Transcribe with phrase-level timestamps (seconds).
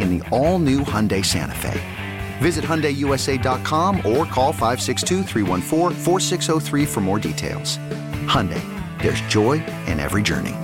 [0.00, 1.80] in the all new Hyundai Santa Fe.
[2.38, 5.24] Visit HyundaiUSA.com or call 562
[6.86, 7.78] for more details.
[8.26, 8.62] Hyundai,
[9.02, 10.54] there's joy in every journey.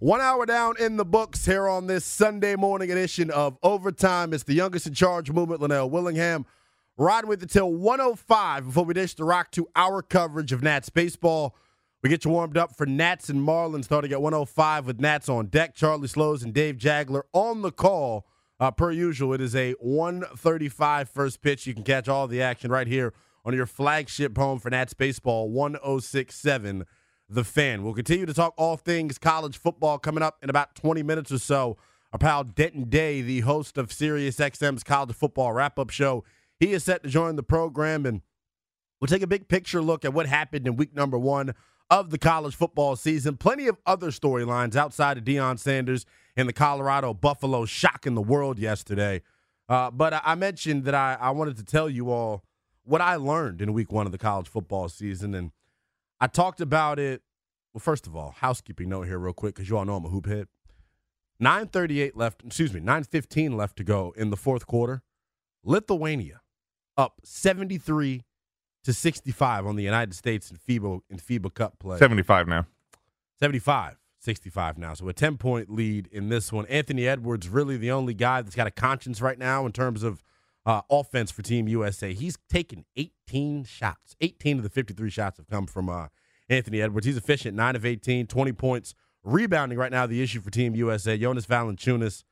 [0.00, 4.32] One hour down in the books here on this Sunday morning edition of Overtime.
[4.32, 6.46] It's the youngest in charge movement, Lynnell Willingham,
[6.96, 10.88] riding with you till 105 before we dish the rock to our coverage of Nats
[10.88, 11.56] baseball.
[12.00, 15.46] We get you warmed up for Nats and Marlins starting at 105 with Nats on
[15.46, 15.74] deck.
[15.74, 18.24] Charlie Slowes and Dave Jageler on the call.
[18.60, 21.66] Uh, per usual, it is a 135 first pitch.
[21.66, 23.12] You can catch all the action right here
[23.44, 26.84] on your flagship home for Nats baseball, 1067
[27.28, 27.84] The Fan.
[27.84, 31.38] We'll continue to talk all things college football coming up in about 20 minutes or
[31.38, 31.76] so.
[32.12, 36.24] Our pal Denton Day, the host of Sirius XM's college football wrap up show,
[36.58, 38.22] he is set to join the program and
[39.00, 41.54] we'll take a big picture look at what happened in week number one
[41.90, 43.36] of the college football season.
[43.36, 46.04] Plenty of other storylines outside of Deion Sanders
[46.38, 49.22] and the Colorado Buffalo shocking the world yesterday.
[49.68, 52.44] Uh, but I mentioned that I, I wanted to tell you all
[52.84, 55.34] what I learned in week one of the college football season.
[55.34, 55.50] And
[56.20, 57.22] I talked about it.
[57.74, 60.08] Well, first of all, housekeeping note here, real quick, because you all know I'm a
[60.08, 60.46] hoop head.
[61.40, 65.02] 938 left, excuse me, 915 left to go in the fourth quarter.
[65.64, 66.40] Lithuania
[66.96, 68.22] up 73
[68.84, 71.98] to 65 on the United States in FIBA in FIBA Cup play.
[71.98, 72.66] 75 now.
[73.40, 74.94] 75, 65 now.
[74.94, 76.66] So a 10 point lead in this one.
[76.66, 80.22] Anthony Edwards really the only guy that's got a conscience right now in terms of
[80.66, 82.12] uh, offense for Team USA.
[82.12, 84.16] He's taken 18 shots.
[84.20, 86.08] 18 of the 53 shots have come from uh,
[86.48, 87.06] Anthony Edwards.
[87.06, 88.94] He's efficient, 9 of 18, 20 points.
[89.24, 91.16] Rebounding right now, the issue for Team USA.
[91.16, 92.24] Jonas Valanciunas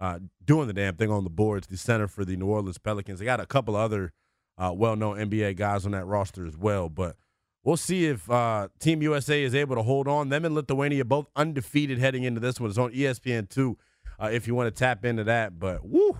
[0.00, 3.18] uh, doing the damn thing on the boards, the center for the New Orleans Pelicans.
[3.18, 4.12] They got a couple other–
[4.56, 6.88] uh, well-known NBA guys on that roster as well.
[6.88, 7.16] But
[7.64, 10.28] we'll see if uh, Team USA is able to hold on.
[10.28, 12.70] Them and Lithuania both undefeated heading into this one.
[12.70, 13.76] It's on ESPN two
[14.20, 15.58] uh, if you want to tap into that.
[15.58, 16.16] But woo,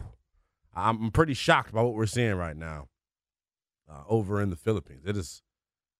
[0.74, 2.88] I'm pretty shocked by what we're seeing right now
[3.90, 5.04] uh, over in the Philippines.
[5.06, 5.42] It is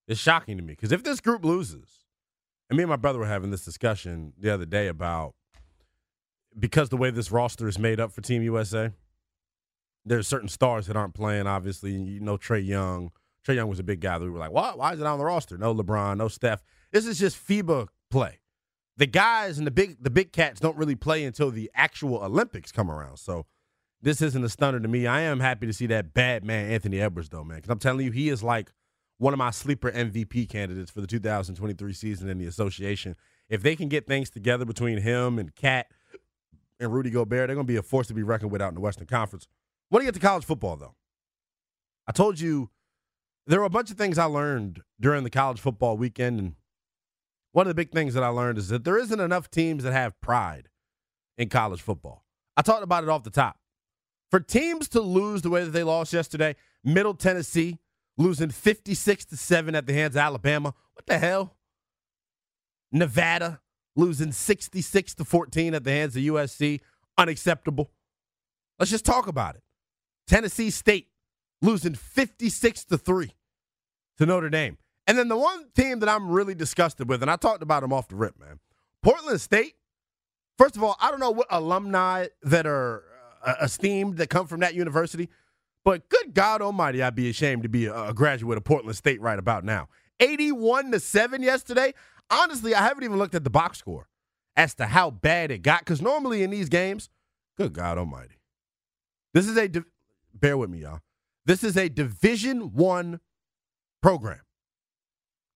[0.09, 2.05] it's shocking to me because if this group loses,
[2.69, 5.35] and me and my brother were having this discussion the other day about
[6.59, 8.93] because the way this roster is made up for Team USA
[10.05, 11.47] there's certain stars that aren't playing.
[11.47, 13.11] Obviously, you know Trae Young.
[13.45, 14.73] Trae Young was a big guy that we were like, why?
[14.75, 15.59] Why is it on the roster?
[15.59, 16.63] No LeBron, no Steph.
[16.93, 18.41] This is just FIBA play.
[18.97, 22.71] The guys and the big the big cats don't really play until the actual Olympics
[22.71, 23.19] come around.
[23.19, 23.47] So
[24.01, 25.07] this isn't a stunner to me.
[25.07, 28.07] I am happy to see that bad man Anthony Edwards though, man, because I'm telling
[28.07, 28.73] you, he is like
[29.19, 33.17] one of my sleeper MVP candidates for the 2023 season in the association.
[33.49, 35.87] If they can get things together between him and Cat
[36.81, 38.75] and Rudy Gobert, they're going to be a force to be reckoned with out in
[38.75, 39.47] the Western Conference.
[39.89, 40.95] When you get to college football, though,
[42.07, 42.71] I told you
[43.47, 46.39] there were a bunch of things I learned during the college football weekend.
[46.39, 46.55] And
[47.53, 49.93] one of the big things that I learned is that there isn't enough teams that
[49.93, 50.69] have pride
[51.37, 52.25] in college football.
[52.57, 53.59] I talked about it off the top.
[54.31, 57.79] For teams to lose the way that they lost yesterday, Middle Tennessee
[58.17, 60.75] losing 56 to 7 at the hands of Alabama.
[60.95, 61.57] What the hell?
[62.91, 63.61] Nevada
[63.97, 66.81] losing 66 to 14 at the hands of USC.
[67.19, 67.91] Unacceptable.
[68.79, 69.63] Let's just talk about it.
[70.27, 71.09] Tennessee State
[71.65, 73.33] losing 56 to 3
[74.19, 74.79] to Notre Dame.
[75.07, 77.93] And then the one team that I'm really disgusted with, and I talked about them
[77.93, 78.61] off the rip, man.
[79.03, 79.75] Portland State.
[80.57, 83.03] First of all, I don't know what alumni that are
[83.45, 85.29] uh, esteemed that come from that university,
[85.85, 89.39] But good God Almighty, I'd be ashamed to be a, graduate of Portland State right
[89.39, 89.89] about now.
[90.21, 91.93] 81 to 7 yesterday.
[92.31, 94.09] Honestly, I haven't even looked at the box score
[94.57, 97.11] as to how bad it got because normally in these games,
[97.59, 98.37] good God Almighty.
[99.35, 99.69] This is a
[100.33, 101.01] bear with me, y'all.
[101.47, 103.21] This is a Division 1
[104.03, 104.41] program.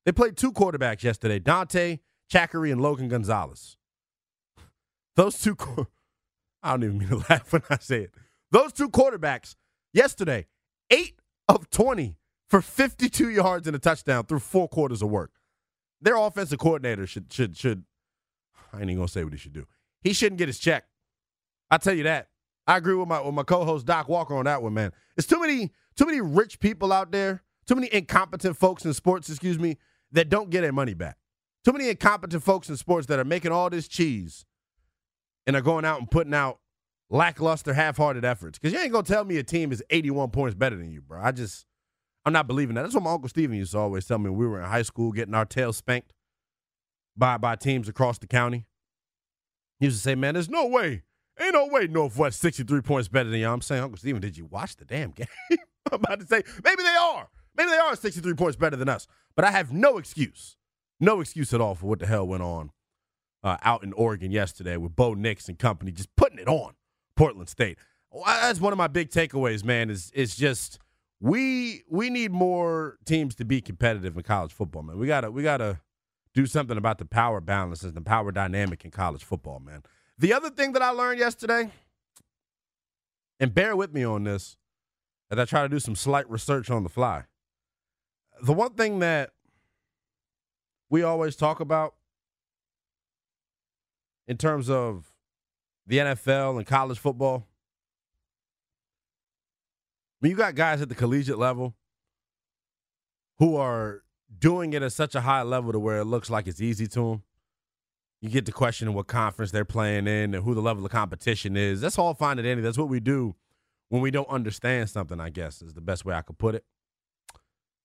[0.04, 1.98] They played two quarterbacks yesterday, Dante
[2.32, 3.76] Chackary and Logan Gonzalez.
[5.16, 5.56] Those two
[6.62, 8.14] I don't even mean to laugh when I say it.
[8.50, 9.54] Those two quarterbacks
[9.92, 10.46] yesterday,
[10.90, 12.16] 8 of 20
[12.48, 15.32] for 52 yards and a touchdown through four quarters of work.
[16.00, 17.84] Their offensive coordinator should should should
[18.72, 19.66] I ain't even gonna say what he should do.
[20.02, 20.84] He shouldn't get his check.
[21.70, 22.28] I tell you that.
[22.68, 24.92] I agree with my with my co-host Doc Walker on that one, man.
[25.16, 29.30] It's too many too many rich people out there, too many incompetent folks in sports,
[29.30, 29.78] excuse me,
[30.12, 31.16] that don't get their money back.
[31.64, 34.44] Too many incompetent folks in sports that are making all this cheese
[35.46, 36.60] and are going out and putting out
[37.10, 38.58] lackluster, half-hearted efforts.
[38.58, 41.20] Because you ain't gonna tell me a team is 81 points better than you, bro.
[41.22, 41.64] I just
[42.26, 42.82] I'm not believing that.
[42.82, 44.82] That's what my uncle Steven used to always tell me when we were in high
[44.82, 46.12] school getting our tails spanked
[47.16, 48.66] by by teams across the county.
[49.80, 51.04] He used to say, Man, there's no way.
[51.40, 53.54] Ain't no way Northwest 63 points better than y'all.
[53.54, 55.26] I'm saying, Uncle Steven, did you watch the damn game?
[55.50, 57.28] I'm about to say, maybe they are.
[57.56, 59.06] Maybe they are 63 points better than us.
[59.36, 60.56] But I have no excuse.
[61.00, 62.70] No excuse at all for what the hell went on
[63.42, 66.72] uh, out in Oregon yesterday with Bo Nix and company just putting it on
[67.16, 67.78] Portland State.
[68.24, 70.78] That's one of my big takeaways, man, is is just
[71.20, 74.98] we we need more teams to be competitive in college football, man.
[74.98, 75.80] We gotta we gotta
[76.34, 79.82] do something about the power balances and the power dynamic in college football, man.
[80.18, 81.70] The other thing that I learned yesterday,
[83.38, 84.56] and bear with me on this,
[85.30, 87.24] as I try to do some slight research on the fly.
[88.42, 89.30] The one thing that
[90.90, 91.94] we always talk about
[94.26, 95.12] in terms of
[95.86, 97.46] the NFL and college football.
[100.20, 101.74] Mean, you got guys at the collegiate level
[103.38, 104.02] who are
[104.36, 107.00] doing it at such a high level to where it looks like it's easy to
[107.00, 107.22] them.
[108.20, 111.56] You get to question what conference they're playing in and who the level of competition
[111.56, 111.80] is.
[111.80, 112.62] That's all fine and dandy.
[112.62, 113.36] That's what we do
[113.90, 116.64] when we don't understand something, I guess, is the best way I could put it.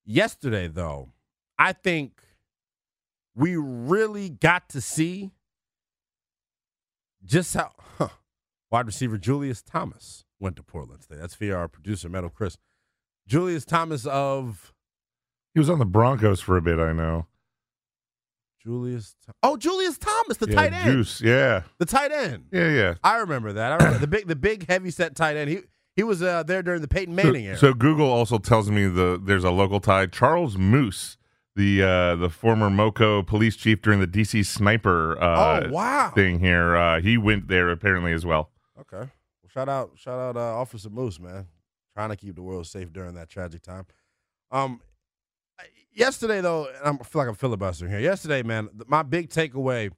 [0.05, 1.09] Yesterday, though,
[1.57, 2.21] I think
[3.35, 5.31] we really got to see
[7.23, 8.09] just how huh,
[8.71, 11.19] wide receiver Julius Thomas went to Portland State.
[11.19, 12.57] That's via our producer, Metal Chris.
[13.27, 14.73] Julius Thomas of.
[15.53, 17.27] He was on the Broncos for a bit, I know.
[18.63, 19.15] Julius.
[19.41, 20.85] Oh, Julius Thomas, the yeah, tight end.
[20.85, 21.63] Juice, yeah.
[21.79, 22.45] The tight end.
[22.51, 22.93] Yeah, yeah.
[23.03, 23.73] I remember that.
[23.73, 25.49] I remember the big, the big, heavy set tight end.
[25.49, 25.59] He
[25.95, 27.57] he was uh, there during the Peyton Manning so, era.
[27.57, 30.05] So Google also tells me the there's a local tie.
[30.05, 31.17] Charles Moose,
[31.55, 36.39] the uh, the former Moco police chief during the DC sniper uh, oh wow thing
[36.39, 38.49] here, uh, he went there apparently as well.
[38.79, 38.97] Okay.
[38.97, 41.47] Well, shout out, shout out, uh, Officer Moose, man,
[41.93, 43.85] trying to keep the world safe during that tragic time.
[44.51, 44.79] Um,
[45.93, 47.99] yesterday though, and I feel like I'm filibustering here.
[47.99, 49.91] Yesterday, man, my big takeaway,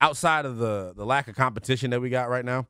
[0.00, 2.66] outside of the the lack of competition that we got right now,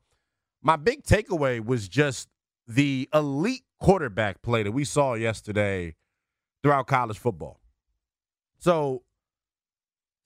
[0.61, 2.29] my big takeaway was just
[2.67, 5.95] the elite quarterback play that we saw yesterday
[6.61, 7.59] throughout college football.
[8.59, 9.03] So,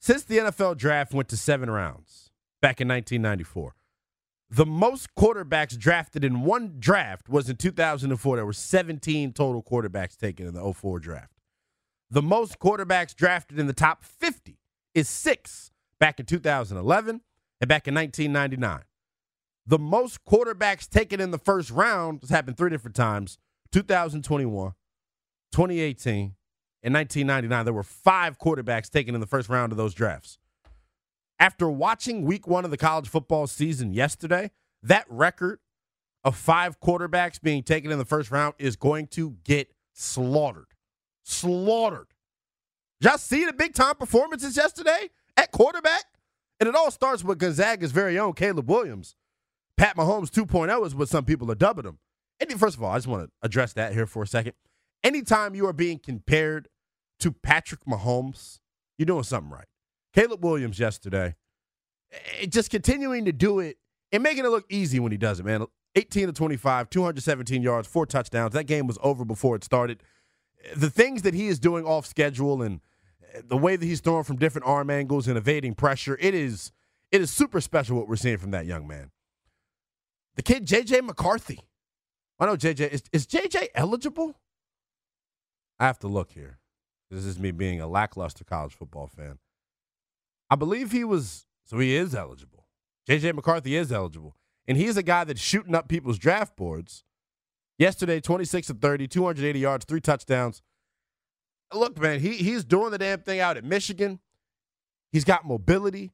[0.00, 2.30] since the NFL draft went to seven rounds
[2.62, 3.74] back in 1994,
[4.50, 8.36] the most quarterbacks drafted in one draft was in 2004.
[8.36, 11.37] There were 17 total quarterbacks taken in the 04 draft.
[12.10, 14.58] The most quarterbacks drafted in the top 50
[14.94, 17.20] is six back in 2011
[17.60, 18.84] and back in 1999.
[19.66, 23.36] The most quarterbacks taken in the first round has happened three different times
[23.72, 24.72] 2021,
[25.52, 26.34] 2018,
[26.82, 27.64] and 1999.
[27.66, 30.38] There were five quarterbacks taken in the first round of those drafts.
[31.38, 34.50] After watching week one of the college football season yesterday,
[34.82, 35.60] that record
[36.24, 40.66] of five quarterbacks being taken in the first round is going to get slaughtered.
[41.28, 42.06] Slaughtered.
[43.00, 46.04] Y'all see the big time performances yesterday at quarterback?
[46.58, 49.14] And it all starts with Gonzaga's very own Caleb Williams.
[49.76, 51.98] Pat Mahomes 2.0 is what some people are dubbing him.
[52.40, 54.54] And first of all, I just want to address that here for a second.
[55.04, 56.68] Anytime you are being compared
[57.20, 58.60] to Patrick Mahomes,
[58.96, 59.68] you're doing something right.
[60.14, 61.36] Caleb Williams yesterday,
[62.40, 63.76] eh, just continuing to do it
[64.12, 65.66] and making it look easy when he does it, man.
[65.94, 68.54] 18 to 25, 217 yards, four touchdowns.
[68.54, 70.02] That game was over before it started.
[70.76, 72.80] The things that he is doing off schedule and
[73.44, 76.72] the way that he's throwing from different arm angles and evading pressure, it is
[77.10, 79.10] it is super special what we're seeing from that young man.
[80.36, 81.60] The kid JJ McCarthy.
[82.38, 84.38] I know JJ is, is JJ eligible?
[85.80, 86.58] I have to look here.
[87.10, 89.38] This is me being a lackluster college football fan.
[90.50, 92.66] I believe he was, so he is eligible.
[93.08, 94.36] JJ McCarthy is eligible.
[94.66, 97.04] And he's a guy that's shooting up people's draft boards
[97.78, 100.62] Yesterday, 26 of 30, 280 yards, three touchdowns.
[101.72, 104.20] Look, man, he he's doing the damn thing out at Michigan.
[105.12, 106.12] He's got mobility.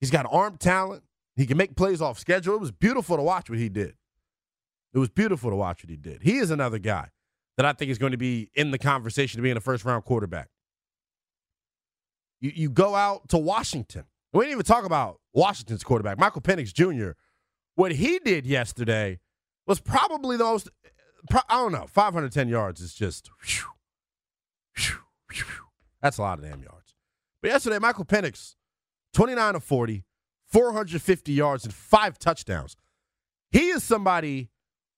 [0.00, 1.02] He's got arm talent.
[1.36, 2.54] He can make plays off schedule.
[2.54, 3.94] It was beautiful to watch what he did.
[4.92, 6.22] It was beautiful to watch what he did.
[6.22, 7.10] He is another guy
[7.56, 9.84] that I think is going to be in the conversation to be in a first
[9.84, 10.48] round quarterback.
[12.40, 14.04] You, you go out to Washington.
[14.32, 17.12] We didn't even talk about Washington's quarterback, Michael Penix Jr.
[17.74, 19.20] What he did yesterday
[19.68, 20.68] was probably the most,
[21.32, 23.64] I don't know, 510 yards is just, whew,
[24.76, 25.44] whew, whew,
[26.00, 26.94] that's a lot of damn yards.
[27.42, 28.54] But yesterday, Michael Penix,
[29.12, 30.04] 29 of 40,
[30.46, 32.76] 450 yards, and five touchdowns.
[33.50, 34.50] He is somebody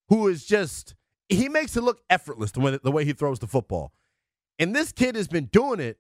[0.09, 0.95] who is just,
[1.29, 3.93] he makes it look effortless the way, the way he throws the football.
[4.59, 5.99] And this kid has been doing it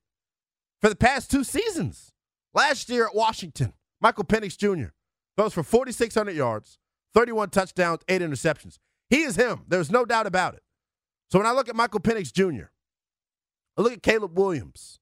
[0.81, 2.13] for the past two seasons.
[2.55, 4.91] Last year at Washington, Michael Penix Jr.
[5.37, 6.79] throws for 4,600 yards,
[7.15, 8.79] 31 touchdowns, eight interceptions.
[9.09, 9.63] He is him.
[9.69, 10.63] There's no doubt about it.
[11.31, 12.67] So when I look at Michael Penix Jr.,
[13.77, 14.99] I look at Caleb Williams,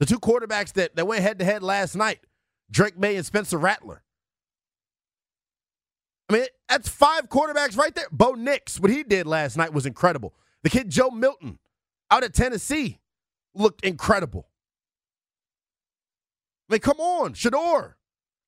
[0.00, 2.20] the two quarterbacks that, that went head to head last night,
[2.70, 4.02] Drake Maye and Spencer Rattler.
[6.28, 8.06] I mean, that's five quarterbacks right there.
[8.10, 10.34] Bo Nix, what he did last night was incredible.
[10.62, 11.58] The kid Joe Milton
[12.10, 13.00] out of Tennessee
[13.54, 14.48] looked incredible.
[16.68, 17.94] I mean, come on, Shedeur.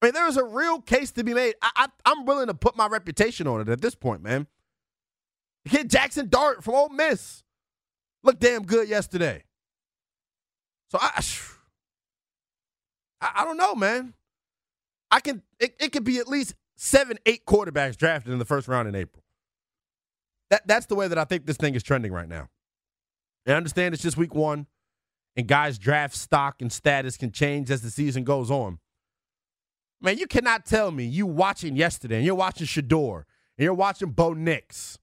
[0.05, 1.55] I mean, there's a real case to be made.
[1.63, 4.47] I, I, am willing to put my reputation on it at this point, man.
[5.65, 7.43] The kid Jackson Dart from Ole Miss
[8.23, 9.45] looked damn good yesterday.
[10.91, 11.25] So I,
[13.23, 14.13] I, I don't know, man.
[15.11, 15.43] I can.
[15.59, 18.95] It, it could be at least seven, eight quarterbacks drafted in the first round in
[18.95, 19.25] April.
[20.51, 22.51] That that's the way that I think this thing is trending right now.
[23.47, 24.67] I understand it's just week one
[25.35, 28.81] and guys' draft stock and status can change as the season goes on.
[30.05, 33.25] Man, you cannot tell me you watching yesterday and you're watching Shedeur
[33.57, 34.99] and you're watching Bo Nix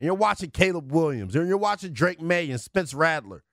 [0.00, 3.44] and you're watching Caleb Williams and you're watching Drake Maye and Spence Rattler.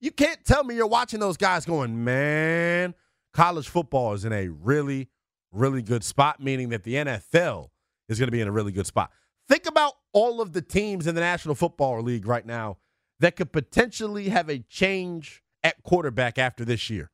[0.00, 2.94] You can't tell me you're watching those guys going, man,
[3.34, 5.08] college football is in a really,
[5.50, 7.70] really good spot, meaning that the NFL
[8.08, 9.10] is going to be in a really good spot.
[9.48, 12.76] Think about all of the teams in the National Football League right now
[13.18, 17.10] that could potentially have a change at quarterback after this year.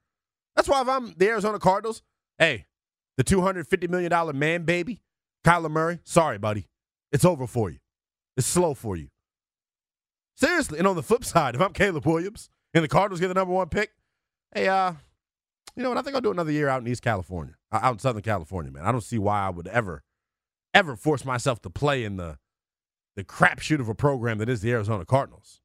[0.55, 2.03] That's why if I'm the Arizona Cardinals,
[2.39, 2.67] hey,
[3.17, 5.03] the $250 million man baby,
[5.45, 6.69] Kyler Murray, sorry, buddy.
[7.13, 7.79] It's over for you.
[8.37, 9.09] It's slow for you.
[10.37, 10.79] Seriously.
[10.79, 13.55] And on the flip side, if I'm Caleb Williams and the Cardinals get the number
[13.55, 13.93] one pick,
[14.55, 14.95] hey, uh,
[15.77, 15.99] you know what?
[15.99, 18.71] I think I'll do another year out in East California, uh, out in Southern California,
[18.71, 18.85] man.
[18.85, 20.03] I don't see why I would ever,
[20.73, 22.39] ever force myself to play in the
[23.17, 25.61] the crapshoot of a program that is the Arizona Cardinals.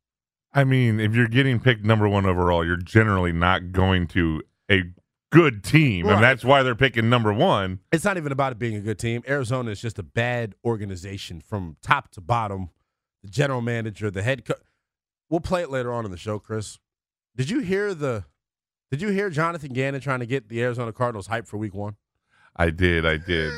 [0.53, 4.83] I mean, if you're getting picked number one overall, you're generally not going to a
[5.31, 6.15] good team, right.
[6.15, 7.79] and that's why they're picking number one.
[7.91, 9.23] It's not even about it being a good team.
[9.27, 12.69] Arizona is just a bad organization from top to bottom.
[13.23, 14.57] The general manager, the head coach.
[15.29, 16.79] We'll play it later on in the show, Chris.
[17.35, 18.25] Did you hear the?
[18.91, 21.95] Did you hear Jonathan Gannon trying to get the Arizona Cardinals hype for Week One?
[22.55, 23.05] I did.
[23.05, 23.53] I did.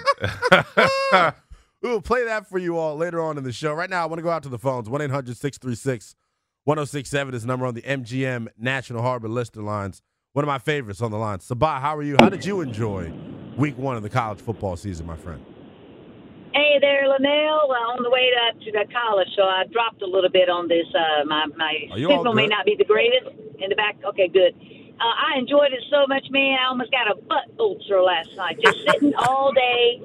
[1.82, 3.74] we'll play that for you all later on in the show.
[3.74, 6.16] Right now, I want to go out to the phones 1 800 636
[6.64, 10.02] 1067 is the number on the MGM National Harbor Lister lines.
[10.34, 11.40] One of my favorites on the line.
[11.40, 12.16] Sabah, how are you?
[12.18, 13.12] How did you enjoy
[13.58, 15.44] week one of the college football season, my friend?
[16.54, 17.68] Hey there, Lynnell.
[17.68, 20.70] Well, on the way to, to the college, so I dropped a little bit on
[20.70, 20.88] this.
[20.96, 23.28] Uh, my my signal may not be the greatest
[23.60, 23.98] in the back.
[24.08, 24.56] Okay, good.
[24.56, 26.56] Uh, I enjoyed it so much, man.
[26.64, 30.00] I almost got a butt ulcer last night, just sitting all day.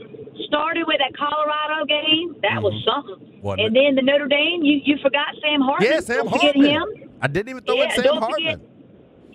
[0.49, 2.35] Started with that Colorado game.
[2.42, 2.66] That mm-hmm.
[2.66, 3.42] was something.
[3.42, 3.78] Wasn't and it?
[3.78, 4.66] then the Notre Dame.
[4.66, 5.88] You you forgot Sam Hartman.
[5.88, 6.66] Yeah, Sam Hartman.
[6.66, 7.11] him.
[7.23, 8.59] I didn't even throw yeah, in Sam Hartman.
[8.59, 8.75] Forget,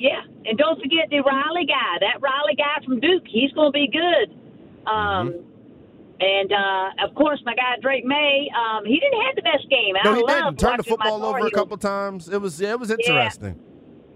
[0.02, 2.02] yeah, and don't forget the Riley guy.
[2.02, 3.24] That Riley guy from Duke.
[3.30, 4.34] He's going to be good.
[4.90, 5.48] Um, mm-hmm.
[6.22, 9.96] And uh, of course, my guy Drake Maye, um, he didn't have the best game.
[10.04, 10.60] No, I he didn't.
[10.60, 12.30] Turn the football over a couple times.
[12.30, 13.56] It was yeah, it was interesting.
[13.56, 13.68] Yeah.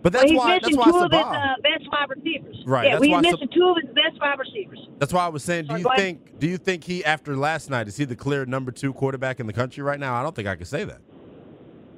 [0.01, 2.63] But that's well, why that's why two of his uh, best wide receivers.
[2.67, 2.87] Right.
[2.89, 4.87] Yeah, he's missing two of his best wide receivers.
[4.99, 7.87] That's why I was saying, do you think do you think he after last night
[7.87, 10.13] is he the clear number two quarterback in the country right now?
[10.13, 11.01] I don't think I could say that.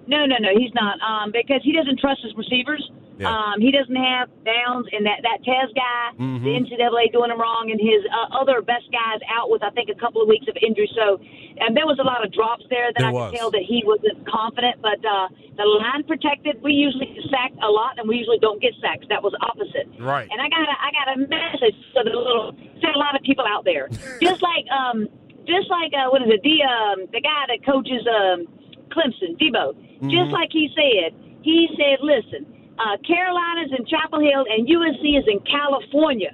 [0.07, 0.97] No, no, no, he's not.
[1.01, 2.89] Um, because he doesn't trust his receivers.
[3.17, 3.33] Yeah.
[3.33, 6.45] Um, he doesn't have downs, and that that Tez guy, mm-hmm.
[6.45, 9.89] the NCAA doing him wrong, and his uh, other best guys out with I think
[9.89, 10.89] a couple of weeks of injury.
[10.93, 11.17] So,
[11.57, 13.31] and there was a lot of drops there that there I was.
[13.31, 14.77] could tell that he wasn't confident.
[14.85, 18.77] But uh, the line protected, we usually sack a lot, and we usually don't get
[18.81, 19.05] sacks.
[19.09, 19.89] That was opposite.
[19.97, 20.29] Right.
[20.29, 23.25] And I got a, I got a message to the little, to a lot of
[23.25, 23.89] people out there,
[24.21, 25.09] just like um,
[25.49, 28.45] just like uh, what is it, the um, the guy that coaches um,
[28.93, 30.09] Clemson, Debo, mm-hmm.
[30.13, 31.17] just like he said.
[31.41, 32.45] He said, "Listen,
[32.79, 36.31] uh, Carolina's in Chapel Hill, and USC is in California.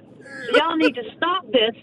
[0.51, 1.75] So y'all need to stop this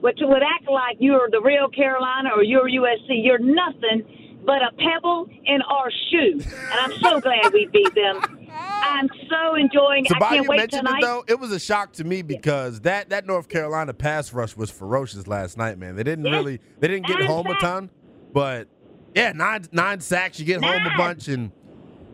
[0.00, 3.24] would, would act like you're the real Carolina or you're USC.
[3.24, 6.40] You're nothing but a pebble in our shoe.
[6.40, 8.20] And I'm so glad we beat them.
[8.52, 10.10] I'm so enjoying it.
[10.10, 10.98] So I can't wait mentioned tonight.
[10.98, 11.24] it though.
[11.26, 15.26] It was a shock to me because that that North Carolina pass rush was ferocious
[15.26, 15.96] last night, man.
[15.96, 16.32] They didn't Yes.
[16.32, 17.90] really they didn't get Nine home a ton,
[18.32, 18.68] but
[19.14, 20.38] yeah, nine nine sacks.
[20.38, 21.50] You get home a bunch, and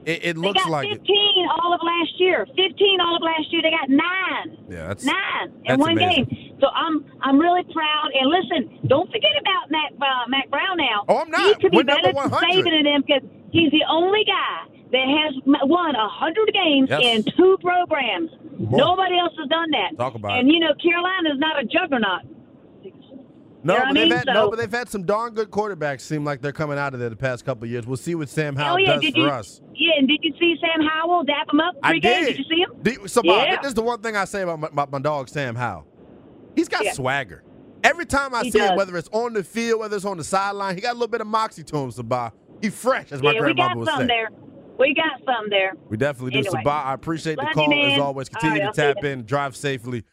[0.04, 1.50] it, it They looks got like 15 it.
[1.62, 2.46] all of last year.
[2.46, 3.62] 15 all of last year.
[3.62, 4.58] They got nine.
[4.68, 6.24] Yeah, that's nine in that's one amazing.
[6.26, 6.56] game.
[6.60, 8.10] So I'm I'm really proud.
[8.14, 11.04] And listen, don't forget about Mack uh, Mack Brown now.
[11.08, 11.46] Oh, I'm not.
[11.46, 12.38] He could be We're better than 100.
[12.50, 15.32] Saban and them because he's the only guy that has
[15.66, 17.00] won a hundred games Yes.
[17.02, 18.30] in two programs.
[18.58, 19.96] Nobody else has done that.
[19.96, 20.52] Talk about and it.
[20.52, 22.22] you know Carolina's not a juggernaut.
[23.64, 24.18] No, You know but they've mean?
[24.18, 26.00] had no, but they've had some darn good quarterbacks.
[26.00, 27.86] Seem like they're coming out of there the past couple of years.
[27.86, 29.26] We'll see what Sam oh, Howell oh yeah, does did for you?
[29.28, 29.60] us.
[29.74, 32.02] Yeah, and did you see Sam Howell dap him up I did.
[32.02, 32.26] games?
[32.26, 32.70] Did you see him?
[32.82, 33.56] Do- so, Yeah.
[33.60, 35.86] this is the one thing I say about my, about my dog Sam Howell.
[36.56, 36.92] He's got Yeah.
[36.92, 37.44] swagger.
[37.84, 40.24] Every time I He see him, whether it's on the field, whether it's on the
[40.24, 41.90] sideline, he got a little bit of moxie to him.
[41.90, 44.06] Sabah, he fresh, as my yeah, we got grandmother would some say.
[44.06, 44.28] there.
[44.78, 45.74] We got some there.
[45.88, 46.38] We definitely do.
[46.48, 46.62] Anyway.
[46.64, 48.28] Sabah, I appreciate the call you, as always.
[48.28, 50.04] Continue right, I'll to tap in, drive safely.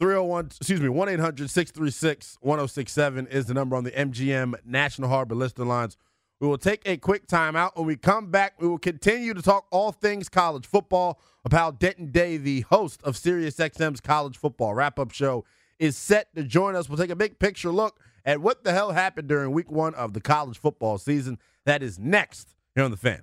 [0.00, 5.34] 301, excuse me, 1 800 636 1067 is the number on the MGM National Harbor
[5.34, 5.96] Lister lines.
[6.40, 7.76] We will take a quick timeout.
[7.76, 11.20] When we come back, we will continue to talk all things college football.
[11.50, 15.44] How Denton Day, the host of SiriusXM's college football wrap up show,
[15.78, 16.88] is set to join us.
[16.88, 20.12] We'll take a big picture look at what the hell happened during week one of
[20.12, 21.38] the college football season.
[21.66, 23.22] That is next here on The Fan.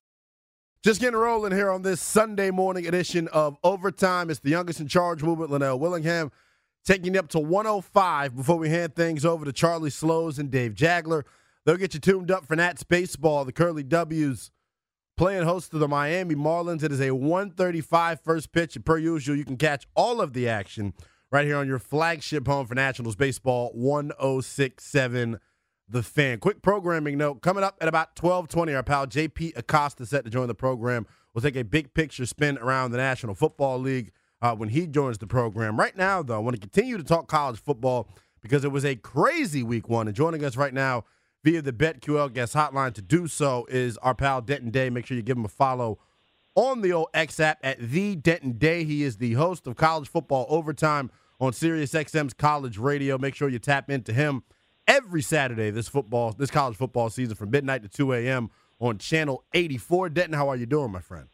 [0.83, 4.31] Just getting rolling here on this Sunday morning edition of Overtime.
[4.31, 6.31] It's the youngest in charge movement, Lynnell Willingham,
[6.83, 10.73] taking you up to 105 before we hand things over to Charlie Slowes and Dave
[10.73, 11.21] Jageler.
[11.65, 13.45] They'll get you tuned up for Nats baseball.
[13.45, 14.49] The Curly W's
[15.17, 16.81] playing host to the Miami Marlins.
[16.81, 18.75] It is a 135 first pitch.
[18.75, 20.95] And per usual, you can catch all of the action
[21.31, 25.39] right here on your flagship home for Nationals baseball, 1067
[25.91, 26.39] The Fan.
[26.39, 28.73] Quick programming note coming up at about 1220.
[28.73, 31.05] Our pal JP Acosta set to join the program.
[31.33, 35.17] We'll take a big picture spin around the National Football League uh, when he joins
[35.17, 35.77] the program.
[35.77, 38.07] Right now, though, I want to continue to talk college football
[38.41, 40.07] because it was a crazy week one.
[40.07, 41.03] And joining us right now
[41.43, 44.89] via the BetQL guest hotline to do so is our pal Denton Day.
[44.89, 45.99] Make sure you give him a follow
[46.55, 48.85] on the old X app at the Denton Day.
[48.85, 53.17] He is the host of College Football Overtime on Sirius XM's College Radio.
[53.17, 54.43] Make sure you tap into him
[54.87, 58.49] every Saturday this football, this college football season from midnight to 2 a.m.
[58.79, 60.09] on Channel 84.
[60.09, 61.27] Denton, how are you doing, my friend?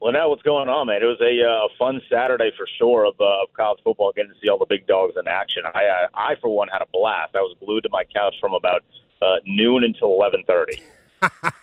[0.00, 1.00] Well, now what's going on, man?
[1.00, 4.36] It was a uh, fun Saturday for sure of, uh, of college football, getting to
[4.42, 5.62] see all the big dogs in action.
[5.72, 7.36] I, I, I for one, had a blast.
[7.36, 8.82] I was glued to my couch from about
[9.22, 10.82] uh, noon until eleven thirty.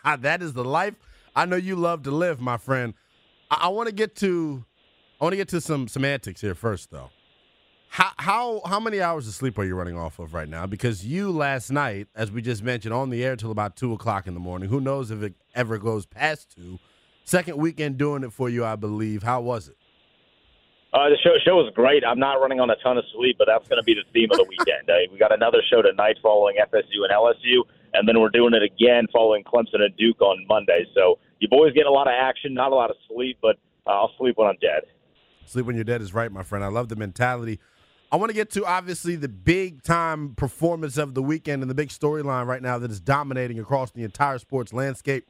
[0.20, 0.94] that is the life
[1.36, 2.94] I know you love to live, my friend.
[3.52, 4.64] I, I want to get to,
[5.20, 7.10] I want to get to some semantics here first, though.
[7.90, 10.68] How how how many hours of sleep are you running off of right now?
[10.68, 14.28] Because you last night, as we just mentioned, on the air till about two o'clock
[14.28, 14.70] in the morning.
[14.70, 16.78] Who knows if it ever goes past two?
[17.24, 19.24] Second weekend doing it for you, I believe.
[19.24, 19.76] How was it?
[20.94, 22.04] Uh, the show show was great.
[22.06, 24.30] I'm not running on a ton of sleep, but that's going to be the theme
[24.32, 24.90] of the weekend.
[24.90, 27.62] uh, we got another show tonight following FSU and LSU,
[27.94, 30.86] and then we're doing it again following Clemson and Duke on Monday.
[30.94, 33.92] So you boys get a lot of action, not a lot of sleep, but uh,
[33.92, 34.84] I'll sleep when I'm dead.
[35.46, 36.64] Sleep when you're dead is right, my friend.
[36.64, 37.60] I love the mentality.
[38.12, 41.76] I want to get to obviously the big time performance of the weekend and the
[41.76, 45.30] big storyline right now that is dominating across the entire sports landscape.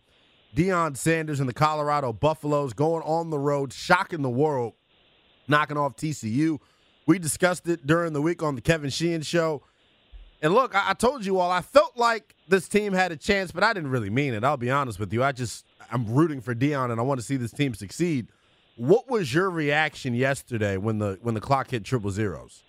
[0.55, 4.73] Deion Sanders and the Colorado Buffaloes going on the road, shocking the world,
[5.47, 6.59] knocking off TCU.
[7.05, 9.61] We discussed it during the week on the Kevin Sheehan show.
[10.41, 13.61] And look, I, told you all I felt like this team had a chance, but
[13.61, 14.45] I didn't really mean it.
[14.45, 15.21] I'll be honest with you.
[15.21, 18.27] I just I'm rooting for Deion and I want to see this team succeed.
[18.77, 22.63] What was your reaction yesterday when the when the clock hit triple zeros?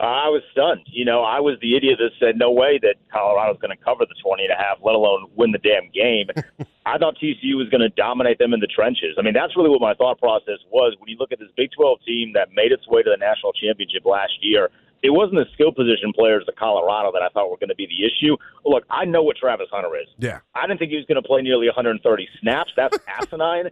[0.00, 0.86] I was stunned.
[0.86, 4.06] You know, I was the idiot that said no way that Colorado's going to cover
[4.06, 6.30] the 20 and a half, let alone win the damn game.
[6.86, 9.16] I thought TCU was going to dominate them in the trenches.
[9.18, 10.94] I mean, that's really what my thought process was.
[10.98, 13.52] When you look at this Big 12 team that made its way to the national
[13.52, 14.70] championship last year,
[15.02, 17.86] it wasn't the skill position players of Colorado that I thought were going to be
[17.86, 18.36] the issue.
[18.64, 20.08] Look, I know what Travis Hunter is.
[20.18, 20.40] Yeah.
[20.54, 22.02] I didn't think he was going to play nearly 130
[22.40, 22.72] snaps.
[22.76, 23.70] That's asinine.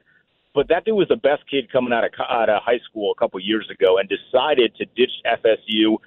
[0.54, 3.18] But that dude was the best kid coming out of, out of high school a
[3.18, 5.98] couple years ago and decided to ditch FSU,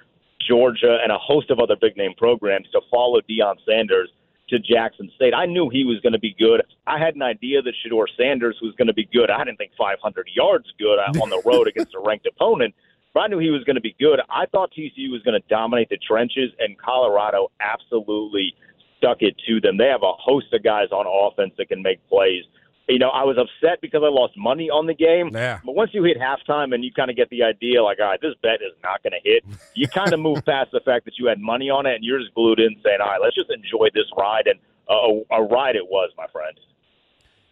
[0.46, 4.10] Georgia, and a host of other big name programs to follow Deion Sanders
[4.48, 5.32] to Jackson State.
[5.32, 6.62] I knew he was going to be good.
[6.86, 9.30] I had an idea that Shedeur Sanders was going to be good.
[9.30, 12.74] I didn't think 500 yards good on the road against a ranked opponent.
[13.14, 14.20] But I knew he was going to be good.
[14.28, 18.54] I thought TCU was going to dominate the trenches, and Colorado absolutely
[18.98, 19.78] stuck it to them.
[19.78, 22.44] They have a host of guys on offense that can make plays.
[22.90, 25.30] You know, I was upset because I lost money on the game.
[25.32, 25.60] Yeah.
[25.64, 28.20] But once you hit halftime and you kind of get the idea, like, all right,
[28.20, 31.18] this bet is not going to hit, you kind of move past the fact that
[31.18, 33.50] you had money on it and you're just glued in saying, all right, let's just
[33.50, 34.46] enjoy this ride.
[34.46, 36.58] And uh, a ride it was, my friend.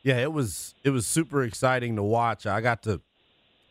[0.03, 2.46] Yeah, it was it was super exciting to watch.
[2.46, 3.01] I got to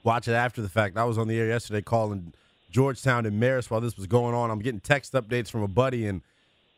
[0.04, 0.98] watch it after the fact.
[0.98, 2.34] I was on the air yesterday calling
[2.70, 4.52] Georgetown and Marist while this was going on.
[4.52, 6.22] I'm getting text updates from a buddy, and